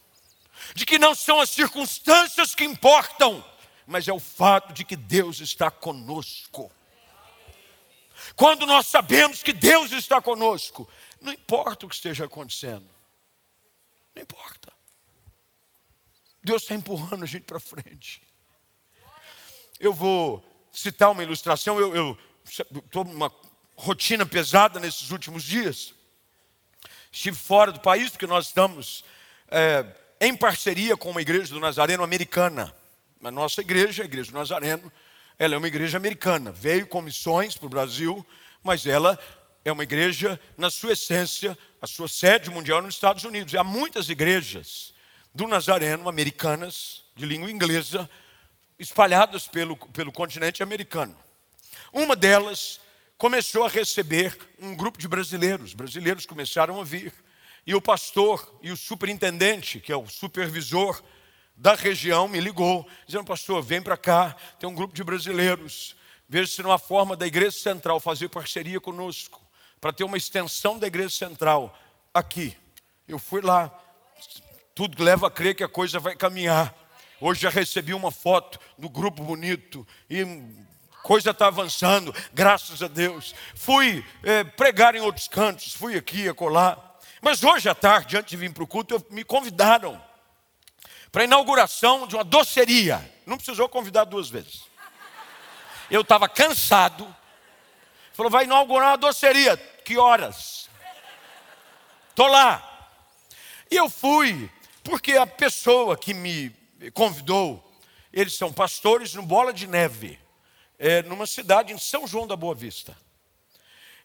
de 0.72 0.86
que 0.86 1.00
não 1.00 1.16
são 1.16 1.40
as 1.40 1.50
circunstâncias 1.50 2.54
que 2.54 2.62
importam, 2.62 3.44
mas 3.84 4.06
é 4.06 4.12
o 4.12 4.20
fato 4.20 4.72
de 4.72 4.84
que 4.84 4.94
Deus 4.94 5.40
está 5.40 5.68
conosco. 5.68 6.70
Quando 8.36 8.66
nós 8.66 8.86
sabemos 8.86 9.42
que 9.42 9.52
Deus 9.52 9.90
está 9.90 10.20
conosco, 10.20 10.88
não 11.24 11.32
importa 11.32 11.86
o 11.86 11.88
que 11.88 11.94
esteja 11.94 12.26
acontecendo, 12.26 12.88
não 14.14 14.22
importa. 14.22 14.70
Deus 16.42 16.62
está 16.62 16.74
empurrando 16.74 17.22
a 17.22 17.26
gente 17.26 17.44
para 17.44 17.58
frente. 17.58 18.22
Eu 19.80 19.94
vou 19.94 20.44
citar 20.70 21.10
uma 21.10 21.22
ilustração. 21.22 21.80
Eu 21.80 22.18
estou 22.44 23.04
numa 23.04 23.32
rotina 23.74 24.26
pesada 24.26 24.78
nesses 24.78 25.10
últimos 25.10 25.42
dias. 25.42 25.94
Estive 27.10 27.36
fora 27.36 27.72
do 27.72 27.80
país, 27.80 28.10
porque 28.10 28.26
nós 28.26 28.48
estamos 28.48 29.02
é, 29.48 29.86
em 30.20 30.36
parceria 30.36 30.94
com 30.94 31.10
uma 31.10 31.22
igreja 31.22 31.54
do 31.54 31.60
Nazareno 31.60 32.04
americana. 32.04 32.76
A 33.22 33.30
nossa 33.30 33.62
igreja, 33.62 34.02
a 34.02 34.06
igreja 34.06 34.30
do 34.30 34.36
Nazareno, 34.36 34.92
ela 35.38 35.54
é 35.54 35.58
uma 35.58 35.68
igreja 35.68 35.96
americana. 35.96 36.52
Veio 36.52 36.86
com 36.86 37.00
missões 37.00 37.56
para 37.56 37.66
o 37.66 37.70
Brasil, 37.70 38.24
mas 38.62 38.86
ela 38.86 39.18
é 39.64 39.72
uma 39.72 39.82
igreja, 39.82 40.38
na 40.58 40.70
sua 40.70 40.92
essência, 40.92 41.56
a 41.80 41.86
sua 41.86 42.06
sede 42.06 42.50
mundial 42.50 42.82
nos 42.82 42.94
Estados 42.94 43.24
Unidos. 43.24 43.52
E 43.52 43.58
há 43.58 43.64
muitas 43.64 44.08
igrejas 44.08 44.92
do 45.34 45.48
Nazareno 45.48 46.08
americanas, 46.08 47.02
de 47.16 47.24
língua 47.24 47.50
inglesa, 47.50 48.08
espalhadas 48.78 49.48
pelo, 49.48 49.76
pelo 49.76 50.12
continente 50.12 50.62
americano. 50.62 51.16
Uma 51.92 52.14
delas 52.14 52.80
começou 53.16 53.64
a 53.64 53.68
receber 53.68 54.36
um 54.60 54.74
grupo 54.76 54.98
de 54.98 55.08
brasileiros. 55.08 55.72
Brasileiros 55.72 56.26
começaram 56.26 56.80
a 56.80 56.84
vir. 56.84 57.12
E 57.66 57.74
o 57.74 57.80
pastor 57.80 58.58
e 58.62 58.70
o 58.70 58.76
superintendente, 58.76 59.80
que 59.80 59.90
é 59.90 59.96
o 59.96 60.06
supervisor 60.08 61.02
da 61.56 61.74
região, 61.74 62.28
me 62.28 62.40
ligou, 62.40 62.86
dizendo: 63.06 63.24
Pastor, 63.24 63.62
vem 63.62 63.80
para 63.80 63.96
cá, 63.96 64.36
tem 64.58 64.68
um 64.68 64.74
grupo 64.74 64.94
de 64.94 65.02
brasileiros. 65.02 65.96
Veja 66.28 66.50
se 66.50 66.62
não 66.62 66.72
há 66.72 66.78
forma 66.78 67.16
da 67.16 67.26
igreja 67.26 67.58
central 67.58 68.00
fazer 68.00 68.28
parceria 68.28 68.80
conosco, 68.80 69.43
para 69.84 69.92
ter 69.92 70.02
uma 70.02 70.16
extensão 70.16 70.78
da 70.78 70.86
igreja 70.86 71.10
central 71.10 71.78
aqui. 72.14 72.56
Eu 73.06 73.18
fui 73.18 73.42
lá, 73.42 73.70
tudo 74.74 75.04
leva 75.04 75.26
a 75.26 75.30
crer 75.30 75.54
que 75.54 75.62
a 75.62 75.68
coisa 75.68 76.00
vai 76.00 76.16
caminhar. 76.16 76.74
Hoje 77.20 77.42
já 77.42 77.50
recebi 77.50 77.92
uma 77.92 78.10
foto 78.10 78.58
do 78.78 78.88
grupo 78.88 79.22
bonito 79.22 79.86
e 80.08 80.24
coisa 81.02 81.32
está 81.32 81.48
avançando, 81.48 82.14
graças 82.32 82.82
a 82.82 82.88
Deus. 82.88 83.34
Fui 83.54 84.02
é, 84.22 84.42
pregar 84.42 84.94
em 84.94 85.00
outros 85.00 85.28
cantos, 85.28 85.74
fui 85.74 85.96
aqui, 85.96 86.30
acolá. 86.30 86.78
Mas 87.20 87.44
hoje 87.44 87.68
à 87.68 87.74
tarde, 87.74 88.16
antes 88.16 88.30
de 88.30 88.38
vir 88.38 88.54
para 88.54 88.64
o 88.64 88.66
culto, 88.66 89.04
me 89.10 89.22
convidaram 89.22 90.02
para 91.12 91.20
a 91.20 91.24
inauguração 91.26 92.06
de 92.06 92.14
uma 92.14 92.24
doceria. 92.24 93.06
Não 93.26 93.36
precisou 93.36 93.68
convidar 93.68 94.04
duas 94.04 94.30
vezes. 94.30 94.62
Eu 95.90 96.00
estava 96.00 96.26
cansado. 96.26 97.06
Falou, 98.14 98.30
vai 98.30 98.44
inaugurar 98.44 98.92
uma 98.92 98.96
doceria. 98.96 99.73
Que 99.84 99.98
horas? 99.98 100.70
Estou 102.08 102.26
lá. 102.26 102.88
E 103.70 103.76
eu 103.76 103.90
fui, 103.90 104.50
porque 104.82 105.12
a 105.12 105.26
pessoa 105.26 105.96
que 105.96 106.14
me 106.14 106.54
convidou, 106.94 107.62
eles 108.12 108.34
são 108.34 108.52
pastores 108.52 109.14
no 109.14 109.22
Bola 109.22 109.52
de 109.52 109.66
Neve, 109.66 110.18
é, 110.78 111.02
numa 111.02 111.26
cidade 111.26 111.72
em 111.72 111.78
São 111.78 112.06
João 112.06 112.26
da 112.26 112.36
Boa 112.36 112.54
Vista. 112.54 112.96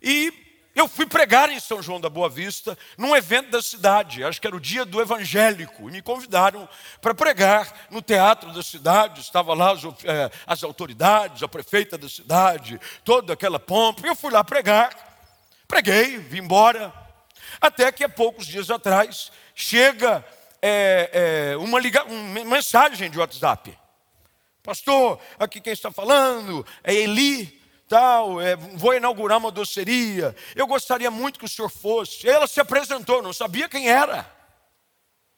E 0.02 0.34
eu 0.76 0.88
fui 0.88 1.06
pregar 1.06 1.50
em 1.50 1.60
São 1.60 1.82
João 1.82 2.00
da 2.00 2.10
Boa 2.10 2.30
Vista, 2.30 2.78
num 2.98 3.16
evento 3.16 3.50
da 3.50 3.62
cidade, 3.62 4.24
acho 4.24 4.40
que 4.40 4.48
era 4.48 4.56
o 4.56 4.62
dia 4.62 4.86
do 4.86 5.02
evangélico, 5.02 5.90
e 5.90 5.94
me 5.94 6.02
convidaram 6.02 6.68
para 7.02 7.14
pregar 7.14 7.88
no 7.90 8.02
teatro 8.02 8.52
da 8.54 8.64
cidade. 8.64 9.22
Estava 9.22 9.54
lá 9.54 9.72
as, 9.72 9.84
é, 9.84 10.32
as 10.46 10.64
autoridades, 10.64 11.44
a 11.44 11.48
prefeita 11.48 11.98
da 11.98 12.10
cidade, 12.10 12.80
toda 13.04 13.34
aquela 13.34 13.60
pompa. 13.60 14.06
E 14.06 14.10
eu 14.10 14.16
fui 14.16 14.32
lá 14.32 14.44
pregar, 14.44 15.09
preguei, 15.70 16.18
vim 16.18 16.40
embora. 16.40 16.92
Até 17.62 17.92
que 17.92 18.04
há 18.04 18.10
poucos 18.10 18.46
dias 18.46 18.70
atrás 18.70 19.32
chega 19.54 20.26
é, 20.62 21.52
é, 21.54 21.58
uma, 21.58 21.80
liga, 21.80 22.04
uma 22.04 22.44
mensagem 22.44 23.10
de 23.10 23.20
WhatsApp. 23.20 23.78
Pastor, 24.64 25.22
aqui 25.38 25.62
quem 25.62 25.72
está 25.72 25.92
falando 25.92 26.66
é 26.84 26.94
Eli, 26.94 27.62
tal, 27.88 28.42
é, 28.42 28.56
vou 28.56 28.94
inaugurar 28.94 29.38
uma 29.38 29.52
doceria. 29.52 30.36
Eu 30.56 30.68
gostaria 30.68 31.12
muito 31.12 31.40
que 31.40 31.46
o 31.46 31.50
senhor 31.50 31.70
fosse. 31.70 32.28
Ela 32.28 32.48
se 32.48 32.60
apresentou, 32.60 33.22
não 33.22 33.32
sabia 33.32 33.70
quem 33.70 33.90
era. 33.90 34.30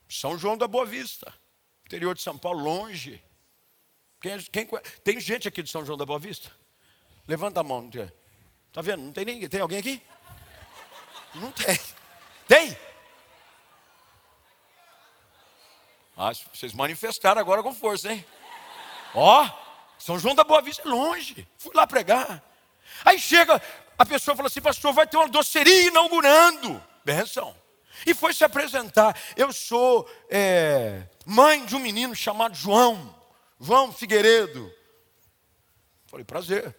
São 0.09 0.37
João 0.37 0.57
da 0.57 0.67
Boa 0.67 0.85
Vista, 0.85 1.33
interior 1.85 2.15
de 2.15 2.21
São 2.21 2.37
Paulo, 2.37 2.63
longe. 2.63 3.23
Quem, 4.19 4.39
quem, 4.39 4.67
tem 5.03 5.19
gente 5.19 5.47
aqui 5.47 5.61
de 5.61 5.69
São 5.69 5.85
João 5.85 5.97
da 5.97 6.05
Boa 6.05 6.19
Vista? 6.19 6.51
Levanta 7.27 7.59
a 7.61 7.63
mão. 7.63 7.89
Está 8.67 8.81
vendo? 8.81 9.03
Não 9.03 9.11
tem 9.11 9.25
ninguém. 9.25 9.47
Tem 9.47 9.61
alguém 9.61 9.79
aqui? 9.79 10.01
Não 11.35 11.51
tem. 11.51 11.79
Tem? 12.47 12.77
Ah, 16.17 16.31
vocês 16.53 16.73
manifestaram 16.73 17.39
agora 17.39 17.63
com 17.63 17.73
força, 17.73 18.11
hein? 18.11 18.25
Ó, 19.15 19.49
São 19.97 20.19
João 20.19 20.35
da 20.35 20.43
Boa 20.43 20.61
Vista 20.61 20.83
é 20.83 20.91
longe. 20.91 21.47
Fui 21.57 21.71
lá 21.73 21.87
pregar. 21.87 22.43
Aí 23.05 23.17
chega, 23.19 23.61
a 23.97 24.05
pessoa 24.05 24.35
fala 24.35 24.47
assim, 24.47 24.61
pastor, 24.61 24.93
vai 24.93 25.07
ter 25.07 25.17
uma 25.17 25.29
doceria 25.29 25.87
inaugurando. 25.87 26.83
Benção. 27.03 27.55
E 28.05 28.13
foi 28.13 28.33
se 28.33 28.43
apresentar. 28.43 29.17
Eu 29.35 29.53
sou 29.53 30.09
é, 30.29 31.07
mãe 31.25 31.65
de 31.65 31.75
um 31.75 31.79
menino 31.79 32.15
chamado 32.15 32.55
João. 32.55 33.15
João 33.59 33.91
Figueiredo. 33.91 34.71
Falei, 36.07 36.25
prazer. 36.25 36.75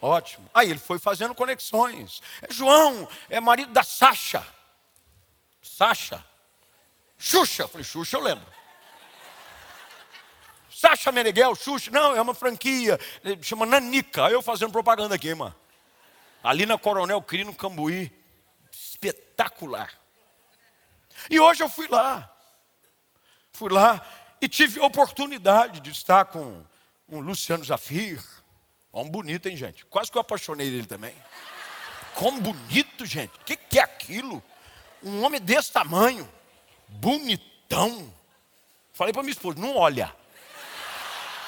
Ótimo. 0.00 0.48
Aí 0.54 0.70
ele 0.70 0.78
foi 0.78 0.98
fazendo 0.98 1.34
conexões. 1.34 2.22
É 2.40 2.52
João, 2.52 3.08
é 3.28 3.38
marido 3.38 3.72
da 3.72 3.82
Sasha. 3.82 4.46
Sasha. 5.62 6.24
Xuxa. 7.18 7.68
Falei, 7.68 7.84
Xuxa 7.84 8.16
eu 8.16 8.22
lembro. 8.22 8.46
Sacha 10.70 11.12
Meneghel, 11.12 11.54
Xuxa. 11.54 11.90
Não, 11.90 12.16
é 12.16 12.20
uma 12.22 12.34
franquia. 12.34 12.98
Chama 13.42 13.66
Nanica. 13.66 14.30
Eu 14.30 14.40
fazendo 14.40 14.72
propaganda 14.72 15.14
aqui, 15.14 15.34
mano. 15.34 15.54
Ali 16.42 16.64
na 16.64 16.78
Coronel 16.78 17.20
Crino, 17.20 17.54
Cambuí. 17.54 18.10
Espetacular. 18.72 19.92
E 21.28 21.38
hoje 21.38 21.62
eu 21.62 21.68
fui 21.68 21.86
lá. 21.88 22.34
Fui 23.52 23.70
lá 23.70 24.00
e 24.40 24.48
tive 24.48 24.80
oportunidade 24.80 25.80
de 25.80 25.90
estar 25.90 26.24
com 26.24 26.64
um 27.06 27.20
Luciano 27.20 27.62
Zafir. 27.62 28.22
Homem 28.92 29.12
bonito, 29.12 29.48
hein, 29.48 29.56
gente? 29.56 29.84
Quase 29.86 30.10
que 30.10 30.18
eu 30.18 30.22
apaixonei 30.22 30.70
dele 30.70 30.86
também. 30.86 31.14
Como 32.14 32.40
bonito, 32.40 33.06
gente. 33.06 33.32
O 33.36 33.44
que, 33.44 33.56
que 33.56 33.78
é 33.78 33.82
aquilo? 33.82 34.42
Um 35.02 35.24
homem 35.24 35.40
desse 35.40 35.72
tamanho 35.72 36.28
bonitão. 36.88 38.12
Falei 38.92 39.12
para 39.12 39.22
minha 39.22 39.32
esposa, 39.32 39.58
não 39.60 39.76
olha. 39.76 40.14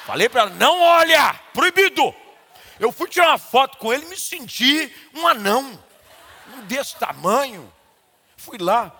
Falei 0.05 0.27
para 0.29 0.41
ela, 0.41 0.49
não 0.51 0.81
olha, 0.81 1.33
proibido. 1.53 2.13
Eu 2.79 2.91
fui 2.91 3.07
tirar 3.07 3.29
uma 3.29 3.37
foto 3.37 3.77
com 3.77 3.93
ele 3.93 4.05
me 4.05 4.17
senti 4.17 4.93
um 5.13 5.27
anão, 5.27 5.79
um 6.55 6.61
desse 6.65 6.95
tamanho. 6.97 7.71
Fui 8.35 8.57
lá. 8.57 8.91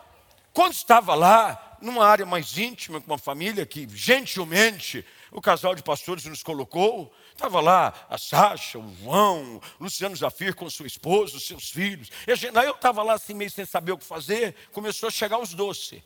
Quando 0.53 0.73
estava 0.73 1.15
lá, 1.15 1.77
numa 1.81 2.05
área 2.05 2.25
mais 2.25 2.57
íntima, 2.57 3.01
com 3.01 3.11
uma 3.11 3.17
família 3.17 3.65
que 3.65 3.87
gentilmente 3.89 5.05
o 5.31 5.41
casal 5.41 5.75
de 5.75 5.83
pastores 5.83 6.25
nos 6.25 6.43
colocou, 6.43 7.13
estava 7.33 7.59
lá 7.59 7.93
a 8.09 8.17
Sasha, 8.17 8.79
o 8.79 8.95
João, 8.95 9.61
Luciano 9.79 10.15
Zafir 10.15 10.55
com 10.55 10.69
sua 10.69 10.87
esposa, 10.87 11.37
os 11.37 11.45
seus 11.45 11.69
filhos. 11.69 12.09
E 12.27 12.35
gente, 12.35 12.57
aí 12.57 12.67
eu 12.67 12.75
estava 12.75 13.03
lá 13.03 13.13
assim, 13.13 13.33
meio 13.33 13.51
sem 13.51 13.65
saber 13.65 13.91
o 13.91 13.97
que 13.97 14.05
fazer, 14.05 14.55
começou 14.71 15.07
a 15.07 15.11
chegar 15.11 15.39
os 15.39 15.53
doces. 15.53 16.01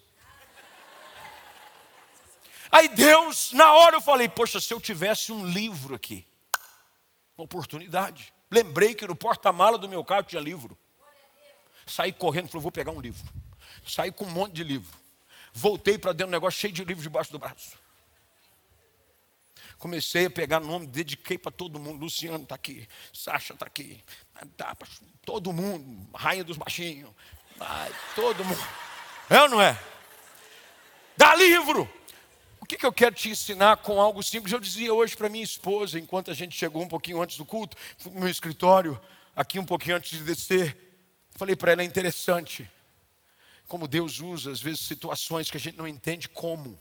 Aí 2.71 2.89
Deus, 2.89 3.51
na 3.53 3.73
hora 3.73 3.97
eu 3.97 4.01
falei, 4.01 4.27
poxa, 4.27 4.59
se 4.59 4.73
eu 4.73 4.79
tivesse 4.79 5.31
um 5.31 5.45
livro 5.45 5.95
aqui, 5.95 6.25
uma 7.37 7.45
oportunidade. 7.45 8.33
Lembrei 8.49 8.95
que 8.95 9.05
no 9.05 9.15
porta-mala 9.15 9.77
do 9.77 9.87
meu 9.87 10.03
carro 10.03 10.23
tinha 10.23 10.41
livro. 10.41 10.77
Saí 11.85 12.11
correndo, 12.11 12.49
falei, 12.49 12.63
vou 12.63 12.71
pegar 12.71 12.91
um 12.91 12.99
livro. 12.99 13.25
Saí 13.85 14.11
com 14.11 14.25
um 14.25 14.31
monte 14.31 14.53
de 14.53 14.63
livro. 14.63 14.97
Voltei 15.53 15.97
para 15.97 16.11
dentro 16.11 16.27
do 16.27 16.31
negócio 16.31 16.59
cheio 16.59 16.73
de 16.73 16.83
livros 16.83 17.03
debaixo 17.03 17.31
do 17.31 17.39
braço. 17.39 17.77
Comecei 19.77 20.25
a 20.25 20.29
pegar 20.29 20.59
nome, 20.59 20.87
dediquei 20.87 21.37
para 21.37 21.51
todo 21.51 21.79
mundo. 21.79 22.01
Luciano 22.01 22.43
está 22.43 22.55
aqui, 22.55 22.87
Sasha 23.13 23.53
está 23.53 23.65
aqui, 23.65 24.03
todo 25.23 25.53
mundo, 25.53 26.07
rainha 26.15 26.43
dos 26.43 26.57
baixinhos, 26.57 27.11
todo 28.15 28.43
mundo. 28.43 28.67
É 29.29 29.41
ou 29.41 29.49
não 29.49 29.61
é? 29.61 29.79
Dá 31.15 31.35
livro! 31.35 31.89
O 32.59 32.65
que, 32.65 32.77
que 32.77 32.85
eu 32.85 32.91
quero 32.91 33.15
te 33.15 33.29
ensinar 33.29 33.77
com 33.77 34.01
algo 34.01 34.21
simples? 34.21 34.51
Eu 34.51 34.59
dizia 34.59 34.93
hoje 34.93 35.15
para 35.15 35.29
minha 35.29 35.43
esposa, 35.43 35.99
enquanto 35.99 36.31
a 36.31 36.33
gente 36.33 36.57
chegou 36.57 36.81
um 36.81 36.87
pouquinho 36.87 37.21
antes 37.21 37.37
do 37.37 37.45
culto, 37.45 37.77
no 38.05 38.19
meu 38.19 38.29
escritório, 38.29 38.99
aqui 39.35 39.57
um 39.57 39.65
pouquinho 39.65 39.95
antes 39.95 40.17
de 40.17 40.23
descer, 40.23 40.75
falei 41.31 41.55
para 41.55 41.71
ela: 41.71 41.81
é 41.81 41.85
interessante 41.85 42.69
como 43.67 43.87
Deus 43.87 44.19
usa, 44.19 44.51
às 44.51 44.61
vezes, 44.61 44.81
situações 44.81 45.51
que 45.51 45.57
a 45.57 45.59
gente 45.59 45.77
não 45.77 45.87
entende 45.87 46.27
como, 46.29 46.79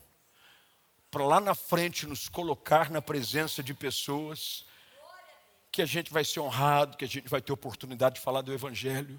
para 1.17 1.25
lá 1.25 1.41
na 1.41 1.55
frente 1.55 2.07
nos 2.07 2.29
colocar 2.29 2.91
na 2.91 3.01
presença 3.01 3.63
de 3.63 3.73
pessoas 3.73 4.67
que 5.73 5.81
a 5.81 5.87
gente 5.87 6.13
vai 6.13 6.23
ser 6.23 6.41
honrado, 6.41 6.95
que 6.95 7.07
a 7.07 7.09
gente 7.09 7.27
vai 7.27 7.41
ter 7.41 7.55
oportunidade 7.55 8.17
de 8.17 8.21
falar 8.21 8.43
do 8.43 8.53
Evangelho. 8.53 9.19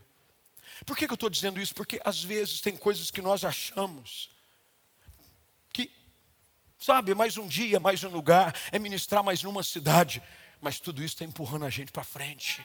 Por 0.86 0.96
que, 0.96 1.08
que 1.08 1.12
eu 1.12 1.16
estou 1.16 1.28
dizendo 1.28 1.60
isso? 1.60 1.74
Porque 1.74 2.00
às 2.06 2.24
vezes 2.24 2.62
tem 2.62 2.78
coisas 2.78 3.10
que 3.10 3.20
nós 3.20 3.44
achamos 3.44 4.30
que, 5.74 5.92
sabe, 6.78 7.16
mais 7.16 7.36
um 7.36 7.48
dia, 7.48 7.80
mais 7.80 8.04
um 8.04 8.10
lugar, 8.10 8.54
é 8.72 8.78
ministrar 8.78 9.24
mais 9.24 9.42
numa 9.42 9.64
cidade, 9.64 10.22
mas 10.62 10.80
tudo 10.80 11.04
isso 11.04 11.16
está 11.16 11.26
empurrando 11.26 11.66
a 11.66 11.70
gente 11.72 11.92
para 11.92 12.04
frente. 12.04 12.64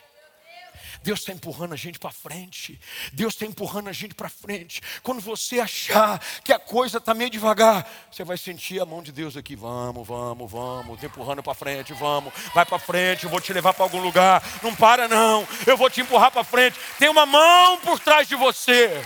Deus 1.03 1.21
está 1.21 1.33
empurrando 1.33 1.73
a 1.73 1.77
gente 1.77 1.99
para 1.99 2.11
frente. 2.11 2.79
Deus 3.13 3.35
está 3.35 3.47
empurrando 3.47 3.89
a 3.89 3.93
gente 3.93 4.15
para 4.15 4.29
frente. 4.29 4.81
Quando 5.03 5.21
você 5.21 5.61
achar 5.61 6.21
que 6.45 6.53
a 6.53 6.59
coisa 6.59 6.99
está 6.99 7.15
meio 7.15 7.31
devagar, 7.31 7.89
você 8.11 8.25
vai 8.25 8.37
sentir 8.37 8.81
a 8.81 8.85
mão 8.85 9.03
de 9.03 9.13
Deus 9.13 9.37
aqui. 9.37 9.57
Vamos, 9.57 10.07
vamos, 10.07 10.51
vamos. 10.51 11.01
Te 11.01 11.07
empurrando 11.07 11.43
para 11.43 11.55
frente, 11.55 11.93
vamos. 11.93 12.33
Vai 12.55 12.67
para 12.67 12.79
frente, 12.79 13.25
eu 13.25 13.31
vou 13.31 13.41
te 13.41 13.53
levar 13.53 13.73
para 13.73 13.85
algum 13.85 14.01
lugar. 14.01 14.43
Não 14.63 14.75
para, 14.75 15.09
não. 15.09 15.47
Eu 15.67 15.77
vou 15.77 15.89
te 15.89 16.01
empurrar 16.01 16.31
para 16.31 16.45
frente. 16.45 16.79
Tem 16.99 17.09
uma 17.09 17.27
mão 17.27 17.79
por 17.79 17.99
trás 17.99 18.29
de 18.29 18.37
você, 18.37 19.03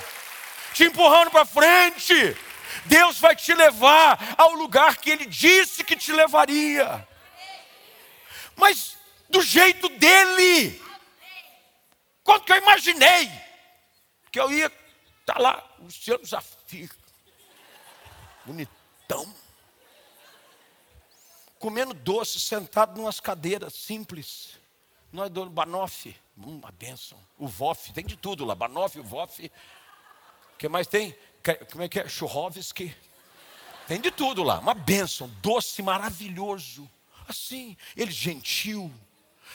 te 0.75 0.85
empurrando 0.85 1.31
para 1.31 1.45
frente. 1.45 2.37
Deus 2.85 3.19
vai 3.19 3.35
te 3.35 3.53
levar 3.55 4.35
ao 4.37 4.55
lugar 4.55 4.97
que 4.97 5.11
Ele 5.11 5.27
disse 5.27 5.83
que 5.83 5.97
te 5.97 6.13
levaria. 6.13 7.07
Mas 8.57 8.97
do 9.29 9.43
jeito 9.43 9.89
dele. 9.89 10.86
Quanto 12.27 12.45
que 12.45 12.53
eu 12.53 12.57
imaginei 12.57 13.31
que 14.33 14.41
eu 14.41 14.51
ia 14.51 14.67
estar 14.67 15.35
tá 15.35 15.39
lá, 15.39 15.77
Luciano 15.79 16.27
Zafir, 16.27 16.91
bonitão, 18.45 19.33
comendo 21.61 21.95
doce, 21.95 22.41
sentado 22.41 22.99
em 22.99 23.05
umas 23.05 23.21
cadeiras 23.21 23.75
simples. 23.75 24.59
Nós 25.13 25.31
do 25.31 25.49
Banoff, 25.49 26.15
hum, 26.37 26.59
uma 26.59 26.73
bênção. 26.73 27.17
O 27.39 27.47
Voff, 27.47 27.93
tem 27.93 28.05
de 28.05 28.17
tudo 28.17 28.45
lá, 28.45 28.57
Banoff, 28.57 28.99
o 28.99 29.05
Voff. 29.05 29.51
O 30.53 30.57
que 30.59 30.69
mais 30.69 30.89
tem? 30.89 31.17
Como 31.71 31.85
é 31.85 31.89
que 31.89 32.01
é? 32.01 32.09
Churrovski. 32.09 32.95
Tem 33.87 34.01
de 34.01 34.11
tudo 34.11 34.43
lá, 34.43 34.59
uma 34.59 34.75
bênção, 34.75 35.29
doce 35.41 35.81
maravilhoso. 35.81 36.91
Assim, 37.29 37.77
ele 37.97 38.11
gentil, 38.11 38.93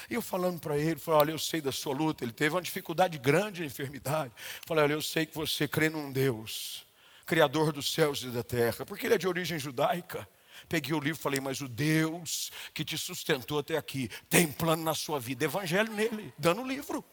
e 0.10 0.14
eu 0.14 0.22
falando 0.22 0.60
para 0.60 0.78
ele, 0.78 1.00
falei, 1.00 1.20
olha, 1.20 1.32
eu 1.32 1.40
sei 1.40 1.62
da 1.62 1.72
sua 1.72 1.94
luta. 1.94 2.24
Ele 2.24 2.32
teve 2.32 2.56
uma 2.56 2.62
dificuldade 2.62 3.18
grande 3.18 3.62
na 3.62 3.68
enfermidade. 3.68 4.32
Falei, 4.66 4.84
olha, 4.84 4.94
eu 4.94 5.02
sei 5.02 5.26
que 5.26 5.36
você 5.36 5.68
crê 5.68 5.90
num 5.90 6.12
Deus, 6.12 6.86
Criador 7.26 7.72
dos 7.72 7.92
céus 7.94 8.24
e 8.24 8.28
da 8.28 8.44
terra, 8.44 8.86
porque 8.86 9.08
ele 9.08 9.16
é 9.16 9.18
de 9.18 9.28
origem 9.28 9.58
judaica. 9.60 10.28
Peguei 10.68 10.94
o 10.94 11.00
livro 11.00 11.20
e 11.20 11.24
falei, 11.24 11.40
mas 11.40 11.62
o 11.62 11.68
Deus 11.68 12.52
que 12.74 12.86
te 12.86 12.98
sustentou 12.98 13.60
até 13.60 13.78
aqui 13.78 14.10
tem 14.30 14.52
plano 14.52 14.84
na 14.84 14.94
sua 14.94 15.20
vida. 15.20 15.46
Evangelho 15.46 15.92
nele, 15.94 16.34
dando 16.38 16.62
o 16.62 16.68
livro. 16.68 17.04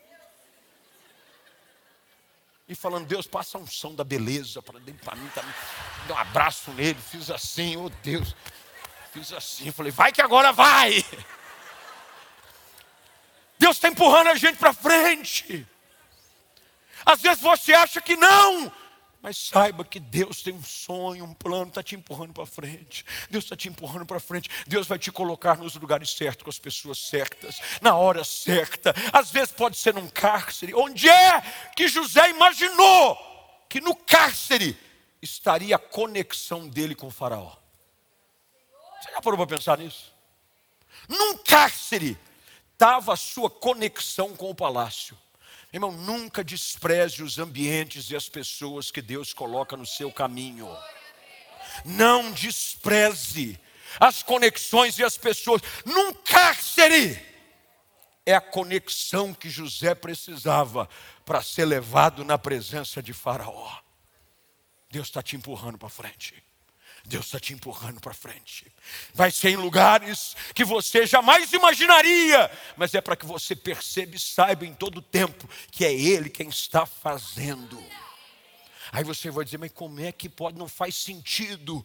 E 2.68 2.74
falando, 2.74 3.06
Deus, 3.06 3.26
passa 3.26 3.56
a 3.56 3.60
unção 3.60 3.94
da 3.94 4.04
beleza 4.04 4.60
para 4.60 4.78
mim, 4.78 4.94
tá, 5.34 5.42
dei 6.06 6.14
um 6.14 6.18
abraço 6.18 6.70
nele, 6.72 6.98
fiz 7.00 7.30
assim, 7.30 7.78
oh 7.78 7.88
Deus, 8.02 8.36
fiz 9.10 9.32
assim, 9.32 9.72
falei, 9.72 9.90
vai 9.90 10.12
que 10.12 10.20
agora 10.20 10.52
vai. 10.52 11.02
Deus 13.58 13.76
está 13.76 13.88
empurrando 13.88 14.28
a 14.28 14.34
gente 14.34 14.56
para 14.56 14.72
frente. 14.72 15.66
Às 17.04 17.20
vezes 17.20 17.42
você 17.42 17.72
acha 17.72 18.00
que 18.00 18.16
não, 18.16 18.72
mas 19.20 19.36
saiba 19.36 19.84
que 19.84 19.98
Deus 19.98 20.42
tem 20.42 20.54
um 20.54 20.62
sonho, 20.62 21.24
um 21.24 21.34
plano, 21.34 21.68
está 21.68 21.82
te 21.82 21.96
empurrando 21.96 22.32
para 22.32 22.46
frente. 22.46 23.04
Deus 23.28 23.44
está 23.44 23.56
te 23.56 23.68
empurrando 23.68 24.06
para 24.06 24.20
frente. 24.20 24.48
Deus 24.66 24.86
vai 24.86 24.98
te 24.98 25.10
colocar 25.10 25.56
nos 25.56 25.74
lugares 25.74 26.10
certos, 26.10 26.44
com 26.44 26.50
as 26.50 26.58
pessoas 26.58 26.98
certas, 26.98 27.60
na 27.80 27.96
hora 27.96 28.22
certa. 28.22 28.94
Às 29.12 29.30
vezes 29.30 29.52
pode 29.52 29.76
ser 29.76 29.92
num 29.92 30.08
cárcere. 30.08 30.72
Onde 30.74 31.08
é 31.08 31.40
que 31.76 31.88
José 31.88 32.30
imaginou 32.30 33.18
que 33.68 33.80
no 33.80 33.94
cárcere 33.94 34.78
estaria 35.20 35.76
a 35.76 35.80
conexão 35.80 36.68
dele 36.68 36.94
com 36.94 37.08
o 37.08 37.10
Faraó? 37.10 37.56
Você 39.00 39.10
já 39.10 39.20
parou 39.20 39.36
para 39.36 39.56
pensar 39.56 39.78
nisso? 39.78 40.14
Num 41.08 41.38
cárcere 41.38 42.16
estava 42.78 43.14
a 43.14 43.16
sua 43.16 43.50
conexão 43.50 44.36
com 44.36 44.50
o 44.50 44.54
palácio. 44.54 45.18
Irmão, 45.72 45.90
nunca 45.90 46.44
despreze 46.44 47.24
os 47.24 47.36
ambientes 47.36 48.08
e 48.10 48.16
as 48.16 48.28
pessoas 48.28 48.92
que 48.92 49.02
Deus 49.02 49.32
coloca 49.34 49.76
no 49.76 49.84
seu 49.84 50.12
caminho. 50.12 50.68
Não 51.84 52.30
despreze 52.30 53.58
as 53.98 54.22
conexões 54.22 54.96
e 54.96 55.02
as 55.02 55.18
pessoas. 55.18 55.60
Num 55.84 56.14
cárcere 56.14 57.20
é 58.24 58.34
a 58.34 58.40
conexão 58.40 59.34
que 59.34 59.50
José 59.50 59.92
precisava 59.96 60.88
para 61.24 61.42
ser 61.42 61.64
levado 61.64 62.24
na 62.24 62.38
presença 62.38 63.02
de 63.02 63.12
Faraó. 63.12 63.76
Deus 64.88 65.08
está 65.08 65.20
te 65.20 65.34
empurrando 65.34 65.76
para 65.76 65.88
frente. 65.88 66.47
Deus 67.08 67.24
está 67.24 67.40
te 67.40 67.54
empurrando 67.54 68.00
para 68.00 68.12
frente. 68.12 68.66
Vai 69.14 69.30
ser 69.30 69.48
em 69.48 69.56
lugares 69.56 70.36
que 70.54 70.62
você 70.62 71.06
jamais 71.06 71.50
imaginaria, 71.54 72.50
mas 72.76 72.94
é 72.94 73.00
para 73.00 73.16
que 73.16 73.24
você 73.24 73.56
perceba 73.56 74.14
e 74.14 74.18
saiba 74.18 74.66
em 74.66 74.74
todo 74.74 74.98
o 74.98 75.02
tempo 75.02 75.48
que 75.70 75.86
é 75.86 75.92
Ele 75.92 76.28
quem 76.28 76.50
está 76.50 76.84
fazendo. 76.84 77.82
Aí 78.92 79.04
você 79.04 79.30
vai 79.30 79.46
dizer, 79.46 79.56
mas 79.56 79.72
como 79.72 79.98
é 80.00 80.12
que 80.12 80.28
pode? 80.28 80.58
Não 80.58 80.68
faz 80.68 80.96
sentido. 80.96 81.82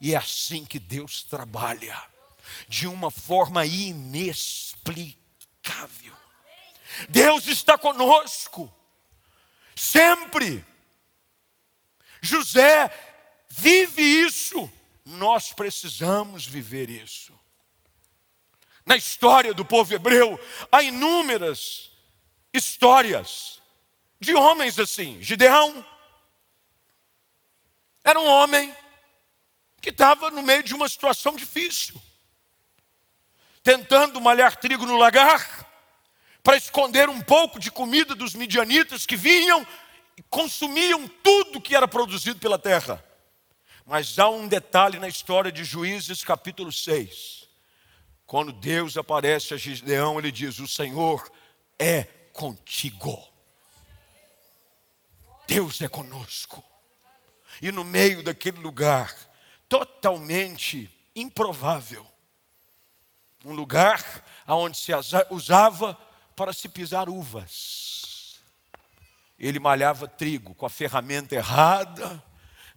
E 0.00 0.14
é 0.14 0.16
assim 0.16 0.64
que 0.64 0.78
Deus 0.78 1.24
trabalha, 1.24 2.02
de 2.68 2.86
uma 2.86 3.10
forma 3.10 3.66
inexplicável. 3.66 6.16
Deus 7.10 7.46
está 7.46 7.76
conosco, 7.76 8.72
sempre. 9.76 10.64
José 12.22 12.90
vive 13.58 14.02
isso. 14.02 14.70
Nós 15.04 15.52
precisamos 15.52 16.46
viver 16.46 16.88
isso. 16.88 17.38
Na 18.84 18.96
história 18.96 19.52
do 19.52 19.64
povo 19.64 19.94
hebreu, 19.94 20.38
há 20.70 20.82
inúmeras 20.82 21.90
histórias 22.52 23.60
de 24.20 24.34
homens 24.34 24.78
assim. 24.78 25.22
Gideão 25.22 25.84
era 28.04 28.18
um 28.18 28.26
homem 28.26 28.74
que 29.80 29.90
estava 29.90 30.30
no 30.30 30.42
meio 30.42 30.62
de 30.62 30.74
uma 30.74 30.88
situação 30.88 31.36
difícil, 31.36 32.00
tentando 33.62 34.20
malhar 34.20 34.56
trigo 34.56 34.86
no 34.86 34.96
lagar, 34.96 35.66
para 36.42 36.56
esconder 36.56 37.08
um 37.08 37.20
pouco 37.20 37.58
de 37.58 37.70
comida 37.70 38.14
dos 38.14 38.34
midianitas 38.34 39.04
que 39.04 39.16
vinham 39.16 39.66
e 40.16 40.22
consumiam 40.22 41.06
tudo 41.22 41.60
que 41.60 41.76
era 41.76 41.86
produzido 41.86 42.38
pela 42.38 42.58
terra. 42.58 43.04
Mas 43.88 44.18
há 44.18 44.28
um 44.28 44.46
detalhe 44.46 44.98
na 44.98 45.08
história 45.08 45.50
de 45.50 45.64
Juízes, 45.64 46.22
capítulo 46.22 46.70
6. 46.70 47.48
Quando 48.26 48.52
Deus 48.52 48.98
aparece 48.98 49.54
a 49.54 49.56
Gideão, 49.56 50.18
ele 50.18 50.30
diz: 50.30 50.58
O 50.58 50.68
Senhor 50.68 51.32
é 51.78 52.02
contigo. 52.34 53.18
Deus 55.46 55.80
é 55.80 55.88
conosco. 55.88 56.62
E 57.62 57.72
no 57.72 57.82
meio 57.82 58.22
daquele 58.22 58.58
lugar, 58.58 59.16
totalmente 59.66 60.94
improvável, 61.16 62.06
um 63.42 63.54
lugar 63.54 64.22
onde 64.46 64.76
se 64.76 64.92
usava 65.30 65.94
para 66.36 66.52
se 66.52 66.68
pisar 66.68 67.08
uvas. 67.08 68.38
Ele 69.38 69.58
malhava 69.58 70.06
trigo 70.06 70.54
com 70.54 70.66
a 70.66 70.70
ferramenta 70.70 71.34
errada, 71.34 72.22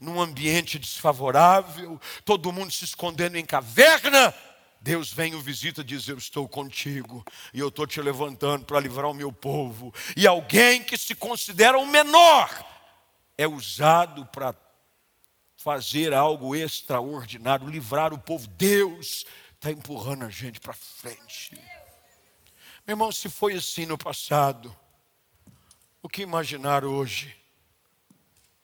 num 0.02 0.20
ambiente 0.20 0.80
desfavorável, 0.80 2.02
todo 2.26 2.52
mundo 2.52 2.72
se 2.72 2.84
escondendo 2.84 3.38
em 3.38 3.46
caverna. 3.46 4.34
Deus 4.82 5.14
vem 5.14 5.36
o 5.36 5.40
visita 5.40 5.82
e 5.82 5.84
diz: 5.84 6.08
Eu 6.08 6.18
estou 6.18 6.50
contigo 6.50 7.24
e 7.54 7.60
eu 7.60 7.68
estou 7.68 7.86
te 7.86 8.02
levantando 8.02 8.66
para 8.66 8.80
livrar 8.80 9.06
o 9.06 9.14
meu 9.14 9.32
povo. 9.32 9.94
E 10.18 10.26
alguém 10.26 10.84
que 10.84 10.98
se 10.98 11.14
considera 11.14 11.78
o 11.78 11.86
menor 11.86 12.50
é 13.38 13.48
usado 13.48 14.26
para 14.26 14.56
fazer 15.56 16.16
algo 16.16 16.56
extraordinário, 16.56 17.70
livrar 17.70 18.12
o 18.12 18.18
povo. 18.18 18.48
Deus 18.48 19.24
está 19.54 19.70
empurrando 19.70 20.26
a 20.26 20.30
gente 20.30 20.60
para 20.60 20.74
frente. 20.74 21.54
Meu 22.88 22.96
irmão, 22.96 23.12
se 23.12 23.30
foi 23.30 23.54
assim 23.54 23.86
no 23.86 24.00
passado, 24.00 24.76
o 26.02 26.10
que 26.10 26.24
imaginar 26.24 26.84
hoje? 26.84 27.41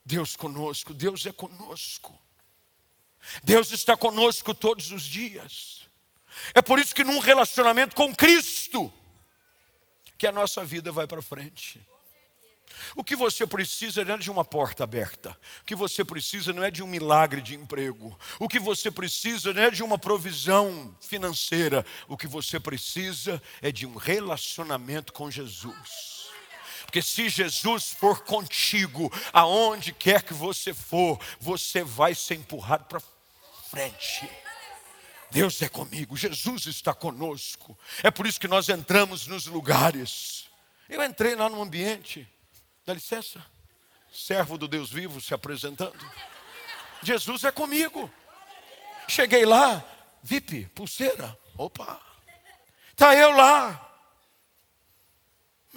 Deus 0.08 0.38
conosco, 0.38 0.93
Deus 0.93 1.26
é 1.26 1.34
conosco. 1.34 2.18
Deus 3.43 3.72
está 3.72 3.97
conosco 3.97 4.55
todos 4.55 4.89
os 4.93 5.03
dias. 5.03 5.82
É 6.53 6.62
por 6.62 6.80
isso 6.80 6.95
que 6.95 7.03
num 7.03 7.20
relacionamento 7.20 7.93
com 7.93 8.16
Cristo, 8.16 8.91
que 10.18 10.26
a 10.26 10.32
nossa 10.32 10.64
vida 10.64 10.93
vai 10.93 11.05
para 11.05 11.22
frente. 11.22 11.86
O 12.95 13.03
que 13.03 13.18
você 13.18 13.45
precisa 13.45 14.05
não 14.05 14.14
é 14.14 14.18
de 14.18 14.32
uma 14.32 14.45
porta 14.45 14.86
aberta. 14.86 15.38
O 15.62 15.66
que 15.66 15.76
você 15.76 16.05
precisa 16.05 16.53
não 16.53 16.64
é 16.64 16.72
de 16.72 16.82
um 16.82 16.88
milagre 16.88 17.41
de 17.41 17.55
emprego. 17.55 18.18
O 18.39 18.47
que 18.47 18.60
você 18.60 18.89
precisa 18.89 19.53
não 19.53 19.64
é 19.64 19.70
de 19.70 19.84
uma 19.84 19.97
provisão 19.97 20.95
financeira. 21.01 21.86
O 22.08 22.16
que 22.16 22.28
você 22.28 22.62
precisa 22.62 23.41
é 23.62 23.74
de 23.74 23.86
um 23.86 23.97
relacionamento 23.97 25.12
com 25.12 25.30
Jesus. 25.30 26.18
Porque 26.88 27.03
se 27.03 27.29
Jesus 27.29 27.91
for 27.91 28.23
contigo, 28.23 29.11
aonde 29.31 29.91
quer 29.91 30.23
que 30.23 30.33
você 30.33 30.73
for, 30.73 31.19
você 31.39 31.83
vai 31.83 32.15
ser 32.15 32.35
empurrado 32.35 32.85
para 32.85 32.99
frente. 33.69 34.27
Deus 35.29 35.61
é 35.61 35.69
comigo, 35.69 36.17
Jesus 36.17 36.65
está 36.65 36.95
conosco. 36.95 37.77
É 38.01 38.09
por 38.09 38.25
isso 38.25 38.39
que 38.39 38.47
nós 38.47 38.69
entramos 38.69 39.27
nos 39.27 39.45
lugares. 39.45 40.49
Eu 40.89 41.03
entrei 41.03 41.35
lá 41.35 41.47
no 41.47 41.61
ambiente 41.61 42.27
Dá 42.88 42.93
licença. 42.93 43.45
Servo 44.09 44.57
do 44.57 44.65
Deus 44.65 44.89
vivo 44.89 45.19
se 45.19 45.33
apresentando. 45.33 46.09
Jesus 47.03 47.43
é 47.43 47.51
comigo. 47.51 48.09
Cheguei 49.09 49.45
lá, 49.45 49.83
VIP, 50.23 50.67
pulseira. 50.67 51.38
Opa. 51.57 51.99
Está 52.91 53.13
eu 53.13 53.31
lá. 53.31 53.97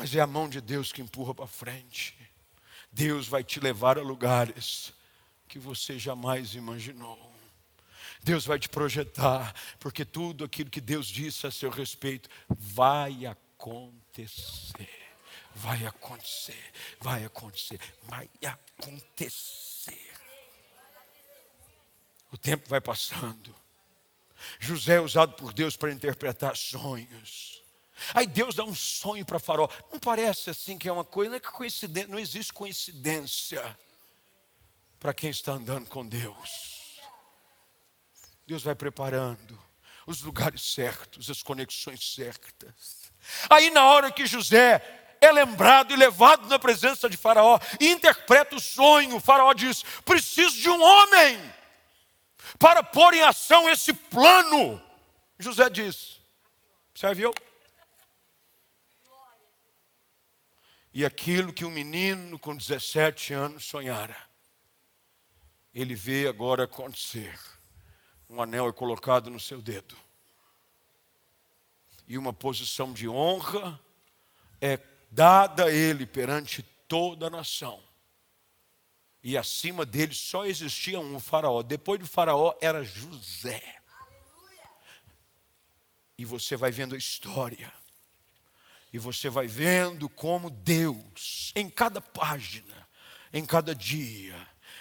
Mas 0.01 0.15
é 0.15 0.21
a 0.21 0.27
mão 0.27 0.49
de 0.49 0.63
Deus 0.63 0.93
que 0.93 1.03
empurra 1.03 1.35
para 1.35 1.47
frente. 1.47 2.17
Deus 2.91 3.29
vai 3.29 3.45
te 3.45 3.61
levar 3.61 3.99
a 3.99 4.03
lugares 4.03 4.95
que 5.47 5.59
você 5.59 5.99
jamais 5.99 6.55
imaginou. 6.55 7.31
Deus 8.23 8.47
vai 8.47 8.59
te 8.59 8.67
projetar, 8.67 9.55
porque 9.79 10.03
tudo 10.03 10.43
aquilo 10.43 10.71
que 10.71 10.81
Deus 10.81 11.07
disse 11.07 11.47
a 11.47 11.51
seu 11.51 11.69
respeito 11.69 12.31
vai 12.49 13.27
acontecer. 13.27 14.89
Vai 15.55 15.85
acontecer, 15.85 16.73
vai 16.99 17.23
acontecer, 17.23 17.79
vai 18.05 18.27
acontecer. 18.43 20.13
O 22.33 22.39
tempo 22.39 22.67
vai 22.71 22.81
passando. 22.81 23.55
José 24.59 24.95
é 24.95 25.01
usado 25.01 25.35
por 25.35 25.53
Deus 25.53 25.77
para 25.77 25.93
interpretar 25.93 26.57
sonhos. 26.57 27.60
Aí 28.15 28.27
Deus 28.27 28.55
dá 28.55 28.65
um 28.65 28.75
sonho 28.75 29.25
para 29.25 29.39
Faraó. 29.39 29.69
Não 29.93 29.99
parece 29.99 30.51
assim 30.51 30.79
que 30.79 30.89
é 30.89 30.93
uma 30.93 31.05
coisa, 31.05 31.31
não, 31.31 31.37
é 31.37 31.41
coincidência, 31.41 32.09
não 32.09 32.19
existe 32.19 32.53
coincidência 32.53 33.79
para 34.99 35.15
quem 35.15 35.31
está 35.31 35.53
andando 35.53 35.89
com 35.89 36.07
Deus. 36.07 37.01
Deus 38.47 38.63
vai 38.63 38.75
preparando 38.75 39.59
os 40.07 40.23
lugares 40.23 40.63
certos, 40.63 41.31
as 41.31 41.43
conexões 41.43 42.15
certas. 42.15 43.13
Aí 43.49 43.71
na 43.71 43.85
hora 43.85 44.11
que 44.11 44.27
José 44.27 44.83
é 45.21 45.31
lembrado 45.31 45.93
e 45.93 45.97
levado 45.97 46.49
na 46.49 46.59
presença 46.59 47.09
de 47.09 47.17
Faraó 47.17 47.59
e 47.79 47.91
interpreta 47.91 48.57
o 48.57 48.61
sonho. 48.61 49.21
Faraó 49.21 49.53
diz: 49.53 49.83
preciso 50.05 50.57
de 50.57 50.69
um 50.69 50.83
homem 50.83 51.39
para 52.59 52.83
pôr 52.83 53.15
em 53.15 53.23
ação 53.23 53.69
esse 53.69 53.93
plano. 53.93 54.83
José 55.39 55.69
diz: 55.69 56.21
serve 56.95 57.23
eu? 57.23 57.35
E 60.93 61.05
aquilo 61.05 61.53
que 61.53 61.65
um 61.65 61.71
menino 61.71 62.39
com 62.39 62.57
17 62.57 63.33
anos 63.33 63.65
sonhara, 63.65 64.17
ele 65.73 65.95
vê 65.95 66.27
agora 66.27 66.65
acontecer. 66.65 67.39
Um 68.29 68.43
anel 68.43 68.69
é 68.69 68.73
colocado 68.73 69.31
no 69.31 69.39
seu 69.39 69.63
dedo. 69.63 69.97
E 72.07 72.19
uma 72.19 72.33
posição 72.33 72.93
de 72.93 73.09
honra 73.09 73.79
é 74.61 74.79
dada 75.11 75.67
a 75.67 75.73
ele 75.73 76.07
perante 76.07 76.63
toda 76.89 77.29
a 77.29 77.31
nação. 77.31 77.81
E 79.23 79.37
acima 79.37 79.85
dele 79.85 80.15
só 80.15 80.45
existia 80.45 80.99
um 80.99 81.21
faraó. 81.21 81.63
Depois 81.63 82.01
do 82.01 82.07
faraó 82.07 82.55
era 82.61 82.83
José. 82.83 83.63
E 86.19 86.25
você 86.25 86.57
vai 86.57 86.71
vendo 86.71 86.95
a 86.95 86.99
história. 86.99 87.73
E 88.93 88.99
você 88.99 89.29
vai 89.29 89.47
vendo 89.47 90.09
como 90.09 90.51
Deus, 90.51 91.53
em 91.55 91.71
cada 91.71 92.01
página, 92.01 92.89
em 93.33 93.45
cada 93.45 93.75
dia, 93.75 94.37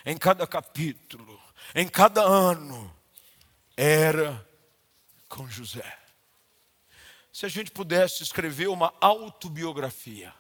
em 0.06 0.18
cada 0.18 0.48
capítulo, 0.48 1.40
em 1.76 1.88
cada 1.88 2.22
ano, 2.22 2.94
era 3.78 4.48
com 5.28 5.48
José 5.48 6.00
se 7.40 7.46
a 7.46 7.50
gente 7.50 7.72
pudesse 7.72 8.22
escrever 8.22 8.68
uma 8.68 8.94
autobiografia. 9.00 10.34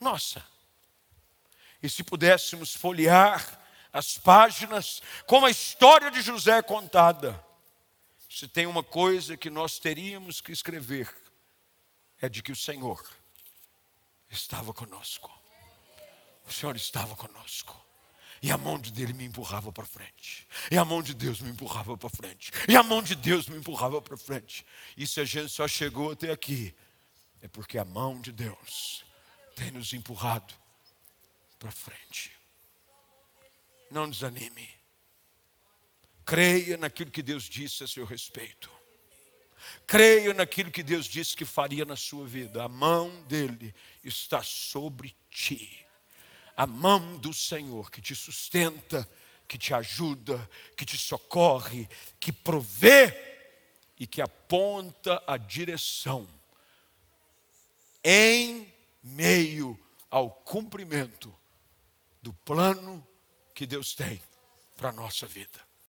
Nossa! 0.00 0.42
E 1.82 1.90
se 1.90 2.02
pudéssemos 2.02 2.74
folhear 2.74 3.60
as 3.92 4.16
páginas 4.16 5.02
como 5.26 5.44
a 5.44 5.50
história 5.50 6.10
de 6.10 6.22
José 6.22 6.56
é 6.56 6.62
contada, 6.62 7.38
se 8.30 8.48
tem 8.48 8.64
uma 8.64 8.82
coisa 8.82 9.36
que 9.36 9.50
nós 9.50 9.78
teríamos 9.78 10.40
que 10.40 10.52
escrever, 10.52 11.14
é 12.24 12.28
de 12.28 12.42
que 12.42 12.52
o 12.52 12.56
Senhor 12.56 13.04
estava 14.30 14.72
conosco. 14.72 15.30
O 16.46 16.52
Senhor 16.52 16.74
estava 16.74 17.14
conosco. 17.14 17.78
E 18.42 18.50
a 18.50 18.58
mão 18.58 18.78
de 18.78 18.90
dele 18.90 19.12
me 19.12 19.24
empurrava 19.24 19.72
para 19.72 19.84
frente. 19.84 20.46
E 20.70 20.76
a 20.76 20.84
mão 20.84 21.02
de 21.02 21.14
Deus 21.14 21.40
me 21.40 21.50
empurrava 21.50 21.96
para 21.96 22.10
frente. 22.10 22.50
E 22.68 22.76
a 22.76 22.82
mão 22.82 23.02
de 23.02 23.14
Deus 23.14 23.48
me 23.48 23.56
empurrava 23.56 24.00
para 24.02 24.16
frente. 24.16 24.66
E 24.96 25.06
se 25.06 25.20
a 25.20 25.24
gente 25.24 25.50
só 25.50 25.68
chegou 25.68 26.12
até 26.12 26.30
aqui, 26.30 26.74
é 27.40 27.48
porque 27.48 27.78
a 27.78 27.84
mão 27.84 28.20
de 28.20 28.32
Deus 28.32 29.04
tem 29.54 29.70
nos 29.70 29.92
empurrado 29.92 30.52
para 31.58 31.70
frente. 31.70 32.32
Não 33.90 34.08
desanime. 34.08 34.68
Creia 36.24 36.76
naquilo 36.76 37.10
que 37.10 37.22
Deus 37.22 37.44
disse 37.44 37.84
a 37.84 37.86
seu 37.86 38.04
respeito. 38.04 38.70
Creia 39.86 40.34
naquilo 40.34 40.70
que 40.70 40.82
Deus 40.82 41.06
disse 41.06 41.36
que 41.36 41.44
faria 41.44 41.84
na 41.84 41.96
sua 41.96 42.26
vida. 42.26 42.62
A 42.62 42.68
mão 42.68 43.22
dele 43.24 43.74
está 44.02 44.42
sobre 44.42 45.14
ti 45.30 45.84
a 46.56 46.66
mão 46.66 47.16
do 47.16 47.32
Senhor 47.32 47.90
que 47.90 48.00
te 48.00 48.14
sustenta, 48.14 49.08
que 49.48 49.58
te 49.58 49.74
ajuda, 49.74 50.48
que 50.76 50.84
te 50.84 50.96
socorre, 50.96 51.88
que 52.20 52.32
provê 52.32 53.12
e 53.98 54.06
que 54.06 54.20
aponta 54.20 55.22
a 55.26 55.36
direção 55.36 56.28
em 58.02 58.72
meio 59.02 59.78
ao 60.10 60.30
cumprimento 60.30 61.34
do 62.22 62.32
plano 62.32 63.06
que 63.54 63.66
Deus 63.66 63.94
tem 63.94 64.20
para 64.76 64.90
a 64.90 64.92
nossa 64.92 65.26
vida. 65.26 65.60